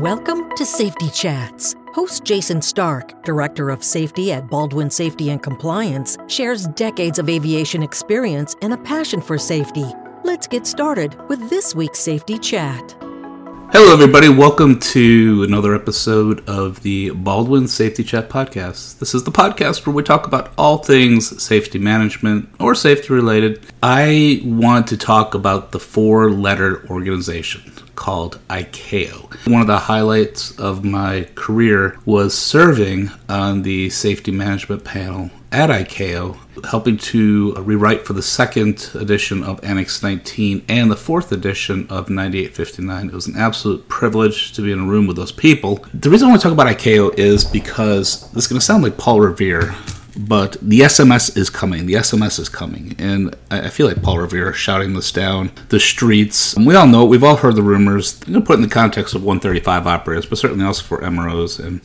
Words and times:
Welcome 0.00 0.50
to 0.56 0.66
Safety 0.66 1.08
Chats. 1.08 1.74
Host 1.94 2.22
Jason 2.22 2.58
Starke, 2.58 3.24
Director 3.24 3.70
of 3.70 3.82
Safety 3.82 4.30
at 4.30 4.46
Baldwin 4.46 4.90
Safety 4.90 5.30
and 5.30 5.42
Compliance, 5.42 6.18
shares 6.26 6.66
decades 6.66 7.18
of 7.18 7.30
aviation 7.30 7.82
experience 7.82 8.54
and 8.60 8.74
a 8.74 8.76
passion 8.76 9.22
for 9.22 9.38
safety. 9.38 9.86
Let's 10.22 10.46
get 10.46 10.66
started 10.66 11.16
with 11.30 11.48
this 11.48 11.74
week's 11.74 11.98
Safety 11.98 12.36
Chat. 12.38 12.94
Hello, 13.72 13.90
everybody. 13.90 14.28
Welcome 14.28 14.78
to 14.80 15.42
another 15.48 15.74
episode 15.74 16.46
of 16.46 16.82
the 16.82 17.12
Baldwin 17.12 17.66
Safety 17.66 18.04
Chat 18.04 18.28
podcast. 18.28 18.98
This 18.98 19.14
is 19.14 19.24
the 19.24 19.32
podcast 19.32 19.86
where 19.86 19.94
we 19.94 20.02
talk 20.02 20.26
about 20.26 20.52
all 20.58 20.76
things 20.76 21.42
safety 21.42 21.78
management 21.78 22.50
or 22.60 22.74
safety 22.74 23.14
related. 23.14 23.64
I 23.82 24.42
want 24.44 24.88
to 24.88 24.98
talk 24.98 25.32
about 25.32 25.72
the 25.72 25.80
four 25.80 26.30
letter 26.30 26.86
organization 26.90 27.72
called 27.96 28.38
ICAO. 28.48 29.50
One 29.50 29.60
of 29.60 29.66
the 29.66 29.78
highlights 29.78 30.56
of 30.58 30.84
my 30.84 31.28
career 31.34 31.98
was 32.04 32.36
serving 32.36 33.10
on 33.28 33.62
the 33.62 33.90
safety 33.90 34.30
management 34.30 34.84
panel 34.84 35.30
at 35.52 35.70
ICAO, 35.70 36.36
helping 36.66 36.98
to 36.98 37.54
rewrite 37.54 38.06
for 38.06 38.12
the 38.12 38.22
second 38.22 38.90
edition 38.94 39.42
of 39.42 39.62
Annex 39.64 40.02
19 40.02 40.64
and 40.68 40.90
the 40.90 40.96
fourth 40.96 41.32
edition 41.32 41.86
of 41.88 42.10
9859. 42.10 43.08
It 43.08 43.12
was 43.12 43.26
an 43.26 43.36
absolute 43.36 43.88
privilege 43.88 44.52
to 44.52 44.62
be 44.62 44.72
in 44.72 44.80
a 44.80 44.84
room 44.84 45.06
with 45.06 45.16
those 45.16 45.32
people. 45.32 45.84
The 45.94 46.10
reason 46.10 46.26
I 46.26 46.30
want 46.30 46.42
to 46.42 46.48
talk 46.48 46.52
about 46.52 46.66
ICAO 46.66 47.18
is 47.18 47.44
because 47.44 48.30
this 48.32 48.44
is 48.44 48.48
going 48.48 48.60
to 48.60 48.64
sound 48.64 48.82
like 48.82 48.98
Paul 48.98 49.20
Revere 49.20 49.74
but 50.16 50.56
the 50.62 50.80
SMS 50.80 51.36
is 51.36 51.50
coming. 51.50 51.86
The 51.86 51.94
SMS 51.94 52.38
is 52.38 52.48
coming, 52.48 52.94
and 52.98 53.34
I 53.50 53.68
feel 53.68 53.86
like 53.86 54.02
Paul 54.02 54.18
Revere 54.18 54.52
shouting 54.52 54.94
this 54.94 55.12
down 55.12 55.50
the 55.68 55.80
streets. 55.80 56.56
We 56.56 56.74
all 56.74 56.86
know 56.86 57.04
it. 57.04 57.08
We've 57.08 57.24
all 57.24 57.36
heard 57.36 57.56
the 57.56 57.62
rumors. 57.62 58.20
You 58.26 58.34
know, 58.34 58.40
put 58.40 58.56
in 58.56 58.62
the 58.62 58.68
context 58.68 59.14
of 59.14 59.22
135 59.22 59.86
operators, 59.86 60.26
but 60.26 60.38
certainly 60.38 60.64
also 60.64 60.82
for 60.82 61.00
MROs 61.00 61.64
and 61.64 61.80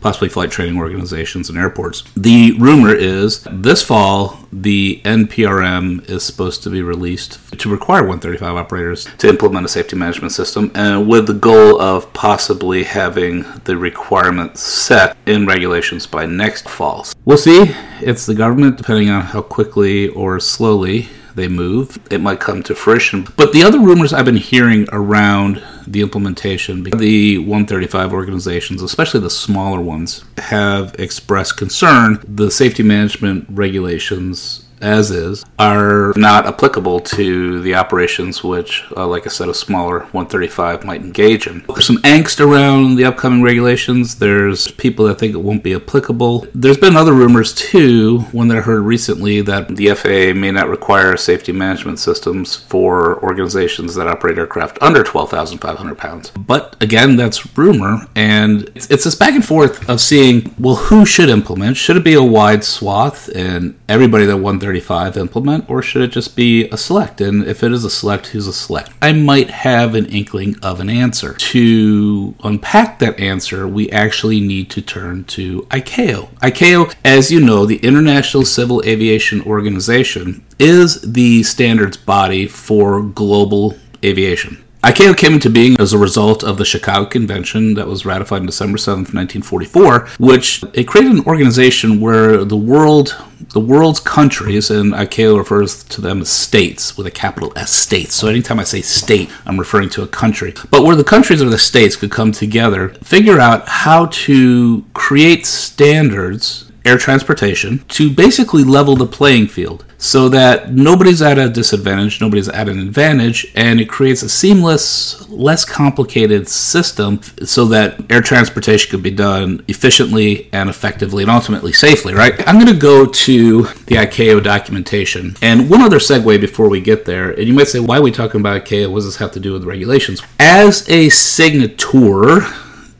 possibly 0.00 0.28
flight 0.28 0.50
training 0.50 0.78
organizations 0.78 1.48
and 1.48 1.58
airports. 1.58 2.04
The 2.16 2.52
rumor 2.58 2.94
is 2.94 3.46
this 3.50 3.82
fall 3.82 4.41
the 4.52 5.00
NPRM 5.04 6.08
is 6.10 6.22
supposed 6.22 6.62
to 6.62 6.70
be 6.70 6.82
released 6.82 7.38
to 7.58 7.70
require 7.70 8.02
135 8.02 8.54
operators 8.54 9.08
to 9.18 9.28
implement 9.28 9.66
a 9.66 9.68
safety 9.68 9.96
management 9.96 10.32
system, 10.32 10.70
and 10.74 11.08
with 11.08 11.26
the 11.26 11.34
goal 11.34 11.80
of 11.80 12.12
possibly 12.12 12.84
having 12.84 13.44
the 13.64 13.76
requirements 13.76 14.60
set 14.60 15.16
in 15.26 15.46
regulations 15.46 16.06
by 16.06 16.26
next 16.26 16.68
fall. 16.68 17.06
We'll 17.24 17.38
see. 17.38 17.74
It's 18.00 18.26
the 18.26 18.34
government, 18.34 18.76
depending 18.76 19.08
on 19.10 19.22
how 19.22 19.42
quickly 19.42 20.08
or 20.08 20.38
slowly 20.40 21.08
they 21.34 21.48
move, 21.48 21.98
it 22.10 22.20
might 22.20 22.40
come 22.40 22.62
to 22.64 22.74
fruition. 22.74 23.26
But 23.36 23.52
the 23.52 23.62
other 23.62 23.78
rumors 23.78 24.12
I've 24.12 24.24
been 24.24 24.36
hearing 24.36 24.86
around 24.92 25.62
the 25.86 26.00
implementation, 26.00 26.82
the 26.84 27.38
135 27.38 28.12
organizations, 28.12 28.82
especially 28.82 29.20
the 29.20 29.30
smaller 29.30 29.80
ones, 29.80 30.24
have 30.38 30.94
expressed 30.98 31.56
concern. 31.56 32.22
The 32.26 32.50
safety 32.50 32.82
management 32.82 33.46
regulations 33.48 34.61
as 34.82 35.10
is 35.10 35.44
are 35.58 36.12
not 36.16 36.46
applicable 36.46 37.00
to 37.00 37.60
the 37.60 37.74
operations 37.74 38.42
which, 38.42 38.84
uh, 38.96 39.06
like 39.06 39.26
I 39.26 39.30
said, 39.30 39.48
a 39.48 39.54
smaller 39.54 40.00
135 40.00 40.84
might 40.84 41.00
engage 41.00 41.46
in. 41.46 41.64
There's 41.68 41.86
some 41.86 41.98
angst 41.98 42.40
around 42.40 42.96
the 42.96 43.04
upcoming 43.04 43.42
regulations. 43.42 44.16
There's 44.16 44.70
people 44.72 45.06
that 45.06 45.18
think 45.18 45.34
it 45.34 45.38
won't 45.38 45.62
be 45.62 45.74
applicable. 45.74 46.46
There's 46.54 46.76
been 46.76 46.96
other 46.96 47.12
rumors 47.12 47.54
too, 47.54 48.20
one 48.32 48.48
that 48.48 48.58
I 48.58 48.60
heard 48.60 48.82
recently, 48.82 49.40
that 49.42 49.68
the 49.68 49.94
FAA 49.94 50.38
may 50.38 50.50
not 50.50 50.68
require 50.68 51.16
safety 51.16 51.52
management 51.52 51.98
systems 51.98 52.56
for 52.56 53.22
organizations 53.22 53.94
that 53.94 54.08
operate 54.08 54.38
aircraft 54.38 54.78
under 54.82 55.02
12,500 55.02 55.96
pounds. 55.96 56.30
But 56.30 56.76
again, 56.82 57.16
that's 57.16 57.56
rumor, 57.56 58.06
and 58.16 58.70
it's, 58.74 58.90
it's 58.90 59.04
this 59.04 59.14
back 59.14 59.34
and 59.34 59.44
forth 59.44 59.88
of 59.88 60.00
seeing, 60.00 60.54
well, 60.58 60.76
who 60.76 61.06
should 61.06 61.28
implement? 61.28 61.76
Should 61.76 61.96
it 61.96 62.04
be 62.04 62.14
a 62.14 62.22
wide 62.22 62.64
swath 62.64 63.28
and 63.34 63.78
everybody 63.88 64.24
that 64.26 64.36
135 64.36 64.71
35 64.72 65.18
implement, 65.18 65.68
or 65.68 65.82
should 65.82 66.00
it 66.00 66.12
just 66.12 66.34
be 66.34 66.66
a 66.70 66.78
select? 66.78 67.20
And 67.20 67.44
if 67.44 67.62
it 67.62 67.72
is 67.72 67.84
a 67.84 67.90
select, 67.90 68.28
who's 68.28 68.46
a 68.46 68.54
select? 68.54 68.90
I 69.02 69.12
might 69.12 69.50
have 69.50 69.94
an 69.94 70.06
inkling 70.06 70.56
of 70.62 70.80
an 70.80 70.88
answer. 70.88 71.34
To 71.34 72.34
unpack 72.42 72.98
that 73.00 73.20
answer, 73.20 73.68
we 73.68 73.90
actually 73.90 74.40
need 74.40 74.70
to 74.70 74.80
turn 74.80 75.24
to 75.24 75.66
ICAO. 75.70 76.30
ICAO, 76.38 76.94
as 77.04 77.30
you 77.30 77.38
know, 77.38 77.66
the 77.66 77.84
International 77.84 78.46
Civil 78.46 78.82
Aviation 78.86 79.42
Organization, 79.42 80.42
is 80.58 81.02
the 81.02 81.42
standards 81.42 81.98
body 81.98 82.46
for 82.46 83.02
global 83.02 83.76
aviation. 84.02 84.64
ICAO 84.82 85.16
came 85.16 85.34
into 85.34 85.48
being 85.48 85.80
as 85.80 85.92
a 85.92 85.98
result 85.98 86.42
of 86.42 86.56
the 86.56 86.64
Chicago 86.64 87.06
Convention 87.06 87.74
that 87.74 87.86
was 87.86 88.04
ratified 88.04 88.40
on 88.40 88.46
December 88.46 88.78
7th, 88.78 89.14
1944, 89.14 90.08
which 90.18 90.64
it 90.74 90.88
created 90.88 91.12
an 91.12 91.24
organization 91.24 92.00
where 92.00 92.44
the 92.44 92.56
world 92.56 93.16
the 93.50 93.60
world's 93.60 94.00
countries, 94.00 94.70
and 94.70 94.92
ICAO 94.92 95.36
refers 95.36 95.84
to 95.84 96.00
them 96.00 96.20
as 96.20 96.30
states 96.30 96.96
with 96.96 97.06
a 97.06 97.10
capital 97.10 97.52
S 97.56 97.70
states. 97.70 98.14
So 98.14 98.28
anytime 98.28 98.58
I 98.58 98.64
say 98.64 98.80
state, 98.80 99.30
I'm 99.46 99.58
referring 99.58 99.90
to 99.90 100.02
a 100.02 100.08
country. 100.08 100.54
But 100.70 100.84
where 100.84 100.96
the 100.96 101.04
countries 101.04 101.42
or 101.42 101.50
the 101.50 101.58
states 101.58 101.96
could 101.96 102.10
come 102.10 102.32
together, 102.32 102.90
figure 103.02 103.38
out 103.38 103.68
how 103.68 104.06
to 104.06 104.84
create 104.94 105.46
standards 105.46 106.71
air 106.84 106.98
transportation 106.98 107.78
to 107.88 108.10
basically 108.10 108.64
level 108.64 108.96
the 108.96 109.06
playing 109.06 109.46
field 109.46 109.84
so 109.98 110.28
that 110.28 110.72
nobody's 110.72 111.22
at 111.22 111.38
a 111.38 111.48
disadvantage, 111.48 112.20
nobody's 112.20 112.48
at 112.48 112.68
an 112.68 112.80
advantage, 112.80 113.52
and 113.54 113.80
it 113.80 113.88
creates 113.88 114.22
a 114.22 114.28
seamless, 114.28 115.28
less 115.28 115.64
complicated 115.64 116.48
system 116.48 117.22
so 117.44 117.66
that 117.66 118.00
air 118.10 118.20
transportation 118.20 118.90
could 118.90 119.02
be 119.02 119.12
done 119.12 119.64
efficiently 119.68 120.48
and 120.52 120.68
effectively 120.68 121.22
and 121.22 121.30
ultimately 121.30 121.72
safely, 121.72 122.14
right? 122.14 122.34
I'm 122.48 122.56
going 122.56 122.66
to 122.66 122.80
go 122.80 123.06
to 123.06 123.62
the 123.62 123.94
ICAO 123.94 124.42
documentation. 124.42 125.36
And 125.40 125.70
one 125.70 125.82
other 125.82 125.98
segue 125.98 126.40
before 126.40 126.68
we 126.68 126.80
get 126.80 127.04
there, 127.04 127.30
and 127.30 127.46
you 127.46 127.54
might 127.54 127.68
say, 127.68 127.78
why 127.78 127.98
are 127.98 128.02
we 128.02 128.10
talking 128.10 128.40
about 128.40 128.64
ICAO? 128.64 128.90
What 128.90 128.96
does 128.96 129.04
this 129.04 129.16
have 129.16 129.30
to 129.32 129.40
do 129.40 129.52
with 129.52 129.62
regulations? 129.62 130.20
As 130.40 130.88
a 130.88 131.10
signature, 131.10 132.40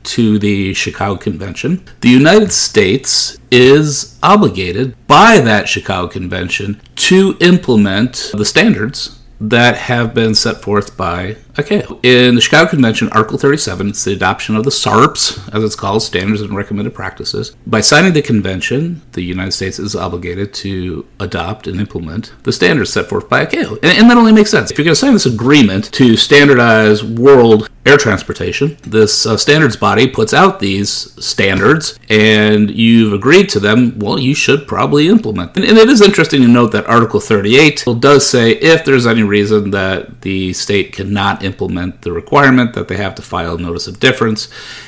to 0.03 0.39
the 0.39 0.73
Chicago 0.73 1.17
Convention, 1.17 1.83
the 2.01 2.09
United 2.09 2.51
States 2.51 3.37
is 3.51 4.17
obligated 4.23 4.95
by 5.07 5.39
that 5.39 5.69
Chicago 5.69 6.07
Convention 6.07 6.81
to 6.95 7.37
implement 7.39 8.31
the 8.33 8.45
standards 8.45 9.19
that 9.39 9.75
have 9.75 10.13
been 10.13 10.33
set 10.33 10.61
forth 10.61 10.95
by 10.95 11.35
ICAO. 11.55 12.03
In 12.03 12.35
the 12.35 12.41
Chicago 12.41 12.69
Convention, 12.69 13.09
Article 13.09 13.37
37, 13.37 13.89
it's 13.89 14.03
the 14.03 14.13
adoption 14.13 14.55
of 14.55 14.63
the 14.63 14.71
SARPs, 14.71 15.37
as 15.53 15.63
it's 15.63 15.75
called, 15.75 16.01
Standards 16.01 16.41
and 16.41 16.55
Recommended 16.55 16.95
Practices. 16.95 17.55
By 17.67 17.81
signing 17.81 18.13
the 18.13 18.21
convention, 18.23 19.03
the 19.11 19.21
United 19.21 19.51
States 19.51 19.77
is 19.77 19.95
obligated 19.95 20.53
to 20.55 21.05
adopt 21.19 21.67
and 21.67 21.79
implement 21.79 22.33
the 22.43 22.51
standards 22.51 22.91
set 22.91 23.07
forth 23.07 23.29
by 23.29 23.45
ICAO. 23.45 23.77
And, 23.83 23.99
and 23.99 24.09
that 24.09 24.17
only 24.17 24.31
makes 24.31 24.49
sense. 24.49 24.71
If 24.71 24.77
you're 24.77 24.85
going 24.85 24.95
to 24.95 24.99
sign 24.99 25.13
this 25.13 25.27
agreement 25.27 25.91
to 25.93 26.17
standardize 26.17 27.03
world 27.03 27.69
air 27.85 27.97
transportation. 27.97 28.77
This 28.83 29.25
uh, 29.25 29.37
standards 29.37 29.75
body 29.75 30.07
puts 30.07 30.33
out 30.33 30.59
these 30.59 30.89
standards, 31.23 31.99
and 32.09 32.71
you've 32.71 33.13
agreed 33.13 33.49
to 33.49 33.59
them. 33.59 33.99
Well, 33.99 34.19
you 34.19 34.33
should 34.33 34.67
probably 34.67 35.07
implement. 35.07 35.55
And, 35.57 35.65
and, 35.65 35.77
it 35.77 35.89
is 35.89 36.01
interesting 36.01 36.41
to 36.41 36.47
note 36.47 36.71
that 36.71 36.85
Article 36.87 37.19
38 37.19 37.85
does 37.99 38.27
say 38.27 38.51
if 38.51 38.85
there's 38.85 39.05
any 39.05 39.23
reason 39.23 39.71
that 39.71 40.21
the 40.21 40.53
state 40.53 40.93
cannot 40.93 41.42
implement 41.43 42.01
the 42.01 42.11
requirement, 42.11 42.73
that 42.73 42.87
they 42.87 42.97
have 42.97 43.15
to 43.15 43.21
file 43.21 43.55
a 43.55 43.61
notice 43.61 43.87
of 43.87 43.99
difference. 43.99 44.47